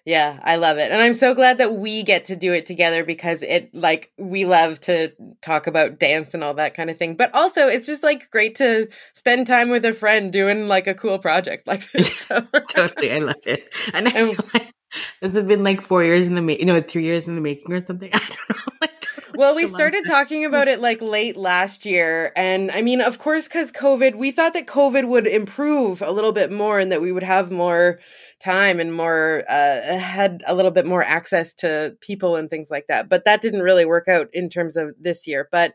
Yeah, 0.07 0.39
I 0.45 0.55
love 0.55 0.79
it. 0.79 0.93
And 0.93 1.03
I'm 1.03 1.15
so 1.15 1.35
glad 1.35 1.59
that 1.59 1.75
we 1.75 2.05
get 2.05 2.27
to 2.27 2.37
do 2.37 2.53
it 2.53 2.65
together 2.65 3.03
because 3.03 3.43
it 3.43 3.75
like 3.75 4.13
we 4.17 4.45
love 4.45 4.81
to 4.83 5.13
talk 5.43 5.67
about 5.67 5.99
dance 5.99 6.33
and 6.33 6.45
all 6.45 6.55
that 6.55 6.75
kind 6.75 6.91
of 6.91 6.97
thing. 6.97 7.17
But 7.17 7.35
also 7.35 7.67
it's 7.67 7.89
just 7.89 8.05
like 8.05 8.31
great 8.31 8.55
to 8.57 8.87
spend 9.15 9.49
time 9.49 9.69
with 9.69 9.85
a 9.85 9.93
friend 9.93 10.33
doing 10.33 10.69
like 10.69 10.87
a 10.87 10.95
cool 10.95 11.19
project 11.19 11.67
like 11.67 11.91
this. 11.93 12.19
So. 12.21 12.41
totally. 12.71 13.11
I 13.11 13.19
love 13.19 13.35
it. 13.47 13.75
And 13.93 14.07
I 14.07 14.13
feel 14.13 14.47
like 14.55 14.73
this 15.21 15.35
has 15.35 15.43
been 15.43 15.65
like 15.65 15.81
four 15.81 16.05
years 16.05 16.29
in 16.29 16.37
the 16.37 16.43
making, 16.43 16.69
you 16.69 16.73
know, 16.73 16.81
three 16.81 17.03
years 17.03 17.27
in 17.27 17.35
the 17.35 17.41
making 17.41 17.73
or 17.73 17.85
something. 17.85 18.11
I 18.13 18.19
don't 18.19 18.51
know. 18.51 18.63
Like, 18.81 18.96
well, 19.39 19.55
we 19.55 19.67
started 19.67 20.05
talking 20.07 20.45
about 20.45 20.69
it 20.69 20.81
like 20.81 21.01
late 21.01 21.37
last 21.37 21.85
year. 21.85 22.33
And 22.37 22.71
I 22.71 22.83
mean, 22.83 23.01
of 23.01 23.19
course, 23.19 23.47
because 23.47 23.71
COVID, 23.73 24.15
we 24.15 24.31
thought 24.31 24.55
that 24.55 24.67
COVID 24.67 25.07
would 25.09 25.27
improve 25.27 26.03
a 26.03 26.11
little 26.11 26.33
bit 26.33 26.51
more 26.51 26.79
and 26.79 26.91
that 26.93 27.03
we 27.03 27.13
would 27.13 27.23
have 27.23 27.51
more 27.51 28.01
time 28.41 28.81
and 28.81 28.95
more, 28.95 29.45
uh, 29.49 29.99
had 29.99 30.43
a 30.47 30.55
little 30.55 30.71
bit 30.71 30.87
more 30.87 31.03
access 31.03 31.55
to 31.55 31.97
people 32.01 32.37
and 32.37 32.51
things 32.51 32.71
like 32.71 32.87
that. 32.89 33.09
But 33.09 33.25
that 33.25 33.43
didn't 33.43 33.63
really 33.63 33.85
work 33.85 34.09
out 34.09 34.29
in 34.33 34.49
terms 34.49 34.77
of 34.77 34.95
this 35.01 35.27
year. 35.27 35.49
But, 35.51 35.75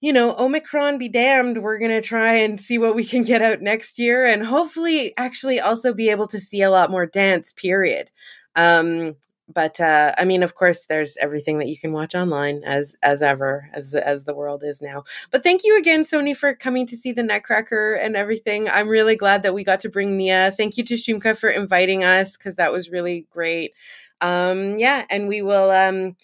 you 0.00 0.12
know, 0.12 0.36
Omicron 0.36 0.98
be 0.98 1.08
damned. 1.08 1.62
We're 1.62 1.78
going 1.78 1.90
to 1.90 2.02
try 2.02 2.34
and 2.36 2.60
see 2.60 2.78
what 2.78 2.94
we 2.94 3.04
can 3.04 3.22
get 3.22 3.42
out 3.42 3.62
next 3.62 3.98
year 3.98 4.26
and 4.26 4.44
hopefully 4.44 5.14
actually 5.16 5.60
also 5.60 5.94
be 5.94 6.10
able 6.10 6.26
to 6.28 6.40
see 6.40 6.62
a 6.62 6.70
lot 6.70 6.90
more 6.90 7.06
dance, 7.06 7.52
period. 7.52 8.10
Um, 8.56 9.16
but 9.48 9.78
uh, 9.80 10.12
I 10.16 10.24
mean, 10.24 10.42
of 10.42 10.54
course, 10.54 10.86
there's 10.86 11.16
everything 11.18 11.58
that 11.58 11.68
you 11.68 11.78
can 11.78 11.92
watch 11.92 12.14
online 12.14 12.62
as 12.64 12.96
as 13.02 13.22
ever 13.22 13.68
as 13.72 13.94
as 13.94 14.24
the 14.24 14.34
world 14.34 14.62
is 14.64 14.80
now. 14.80 15.04
But 15.30 15.42
thank 15.42 15.64
you 15.64 15.78
again, 15.78 16.04
Soni, 16.04 16.36
for 16.36 16.54
coming 16.54 16.86
to 16.86 16.96
see 16.96 17.12
the 17.12 17.22
Nutcracker 17.22 17.94
and 17.94 18.16
everything. 18.16 18.68
I'm 18.68 18.88
really 18.88 19.16
glad 19.16 19.42
that 19.42 19.54
we 19.54 19.64
got 19.64 19.80
to 19.80 19.88
bring 19.88 20.16
Nia. 20.16 20.50
Thank 20.50 20.76
you 20.76 20.84
to 20.84 20.94
Shumka 20.94 21.36
for 21.36 21.50
inviting 21.50 22.04
us 22.04 22.36
because 22.36 22.56
that 22.56 22.72
was 22.72 22.90
really 22.90 23.26
great. 23.30 23.72
Um, 24.20 24.78
yeah, 24.78 25.04
and 25.10 25.28
we 25.28 25.42
will 25.42 25.70
um, 25.70 26.16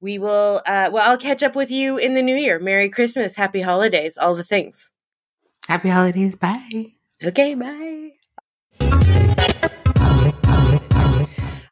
we 0.00 0.18
will 0.18 0.60
uh, 0.66 0.90
well, 0.92 1.10
I'll 1.10 1.18
catch 1.18 1.42
up 1.42 1.54
with 1.54 1.70
you 1.70 1.96
in 1.96 2.14
the 2.14 2.22
new 2.22 2.36
year. 2.36 2.58
Merry 2.58 2.88
Christmas, 2.88 3.36
Happy 3.36 3.60
Holidays, 3.60 4.18
all 4.18 4.34
the 4.34 4.44
things. 4.44 4.90
Happy 5.68 5.88
holidays. 5.88 6.36
Bye. 6.36 6.94
Okay. 7.22 7.54
Bye. 7.54 8.12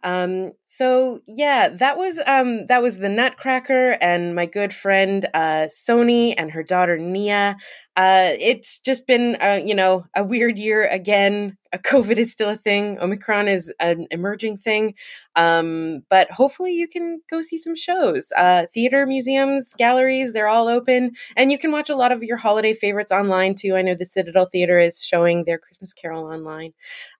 Um, 0.04 0.52
so 0.64 1.20
yeah, 1.28 1.68
that 1.68 1.96
was 1.96 2.18
um, 2.26 2.66
that 2.66 2.82
was 2.82 2.98
the 2.98 3.08
Nutcracker 3.08 3.98
and 4.00 4.34
my 4.34 4.46
good 4.46 4.74
friend 4.74 5.24
uh, 5.34 5.68
Soni 5.68 6.34
and 6.36 6.50
her 6.52 6.62
daughter 6.62 6.98
Nia. 6.98 7.56
Uh, 7.94 8.30
it's 8.40 8.78
just 8.78 9.06
been 9.06 9.36
uh, 9.42 9.60
you 9.64 9.74
know 9.74 10.06
a 10.16 10.24
weird 10.24 10.58
year 10.58 10.86
again. 10.86 11.58
COVID 11.76 12.16
is 12.18 12.30
still 12.32 12.50
a 12.50 12.56
thing. 12.56 12.98
Omicron 13.00 13.48
is 13.48 13.72
an 13.80 14.06
emerging 14.10 14.58
thing. 14.58 14.94
Um, 15.36 16.02
but 16.10 16.30
hopefully 16.30 16.74
you 16.74 16.86
can 16.86 17.20
go 17.30 17.40
see 17.40 17.56
some 17.56 17.74
shows. 17.74 18.30
Uh, 18.36 18.66
theater, 18.74 19.06
museums, 19.06 19.72
galleries, 19.78 20.34
they're 20.34 20.48
all 20.48 20.68
open. 20.68 21.12
And 21.34 21.50
you 21.50 21.58
can 21.58 21.72
watch 21.72 21.88
a 21.88 21.96
lot 21.96 22.12
of 22.12 22.22
your 22.22 22.36
holiday 22.36 22.74
favorites 22.74 23.10
online 23.10 23.54
too. 23.54 23.74
I 23.74 23.80
know 23.82 23.94
the 23.94 24.04
Citadel 24.04 24.46
Theater 24.46 24.78
is 24.78 25.02
showing 25.02 25.44
their 25.44 25.56
Christmas 25.58 25.94
Carol 25.94 26.24
online. 26.26 26.74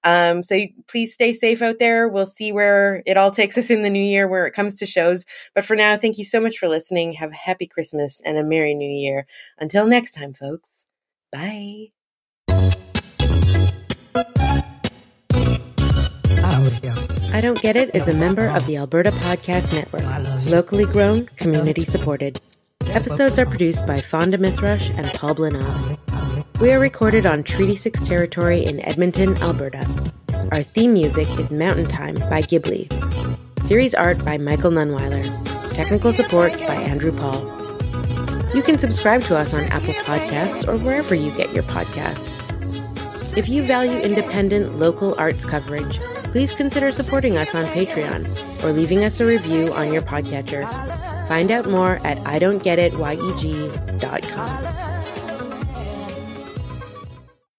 Um, 0.05 0.43
so 0.43 0.55
you, 0.55 0.69
please 0.89 1.15
stay 1.15 1.33
safe 1.33 1.63
out 1.63 1.79
there. 1.79 2.09
We'll 2.09 2.27
see 2.27 2.53
where 2.53 3.03
it 3.07 3.17
all 3.17 3.31
takes 3.31 3.57
us 3.57 3.71
in 3.71 3.83
the 3.83 3.91
new 3.91 4.03
year 4.03 4.29
where 4.29 4.47
it 4.47 4.53
comes 4.53 4.77
to 4.79 4.87
shows. 4.87 5.25
But 5.55 5.65
for 5.65 5.77
now, 5.77 5.97
thank 5.97 6.19
you 6.19 6.25
so 6.25 6.41
much 6.41 6.59
for 6.59 6.69
listening. 6.69 7.15
Have 7.15 7.31
a 7.31 7.35
happy 7.35 7.67
Christmas 7.67 8.21
and 8.25 8.37
a 8.37 8.43
Merry 8.43 8.75
New 8.75 8.91
Year. 8.91 9.27
Until 9.59 9.87
next 9.87 10.13
time, 10.13 10.35
folks. 10.35 10.62
Bye. 11.33 11.89
I 17.35 17.41
Don't 17.41 17.59
Get 17.63 17.75
It 17.77 17.97
is 17.97 18.07
a 18.07 18.13
member 18.13 18.47
of 18.47 18.67
the 18.67 18.77
Alberta 18.77 19.11
Podcast 19.13 19.73
Network, 19.73 20.03
locally 20.51 20.85
grown, 20.85 21.27
community 21.37 21.87
supported. 21.87 22.39
Episodes 22.83 23.39
are 23.39 23.47
produced 23.47 23.87
by 23.87 24.03
Fawnda 24.03 24.37
Mithrush 24.37 24.91
and 24.99 25.07
Paul 25.15 25.35
Blinov. 25.37 25.99
We 26.61 26.71
are 26.71 26.79
recorded 26.79 27.25
on 27.25 27.43
Treaty 27.43 27.77
6 27.77 28.07
territory 28.07 28.63
in 28.63 28.85
Edmonton, 28.85 29.39
Alberta. 29.39 29.89
Our 30.53 30.63
theme 30.63 30.93
music 30.93 31.29
is 31.39 31.51
Mountain 31.51 31.89
Time 31.89 32.17
by 32.29 32.43
Ghibli. 32.43 32.87
Series 33.67 33.95
art 33.95 34.23
by 34.23 34.37
Michael 34.37 34.71
Nunweiler. 34.71 35.25
Technical 35.73 36.13
support 36.13 36.53
by 36.53 36.75
Andrew 36.75 37.17
Paul. 37.17 37.62
You 38.55 38.63
can 38.63 38.79
subscribe 38.79 39.23
to 39.23 39.37
us 39.37 39.53
on 39.55 39.65
Apple 39.65 39.95
Podcasts 39.95 40.69
or 40.69 40.77
wherever 40.77 41.15
you 41.15 41.35
get 41.37 41.55
your 41.55 41.65
podcasts. 41.65 42.29
If 43.37 43.49
you 43.49 43.63
value 43.63 43.99
independent 43.99 44.79
local 44.79 45.15
arts 45.19 45.47
coverage, 45.47 45.99
please 46.25 46.53
consider 46.53 46.93
supporting 46.93 47.39
us 47.39 47.55
on 47.55 47.65
Patreon 47.65 48.27
or 48.63 48.73
leaving 48.73 49.05
us 49.05 49.21
a 49.21 49.27
review 49.27 49.73
on 49.73 49.91
your 49.93 50.03
podcatcher. 50.03 50.69
Find 51.29 51.51
out 51.51 51.67
more 51.69 51.99
at 52.05 52.19
idon'tgetitYEG.com. 52.19 54.82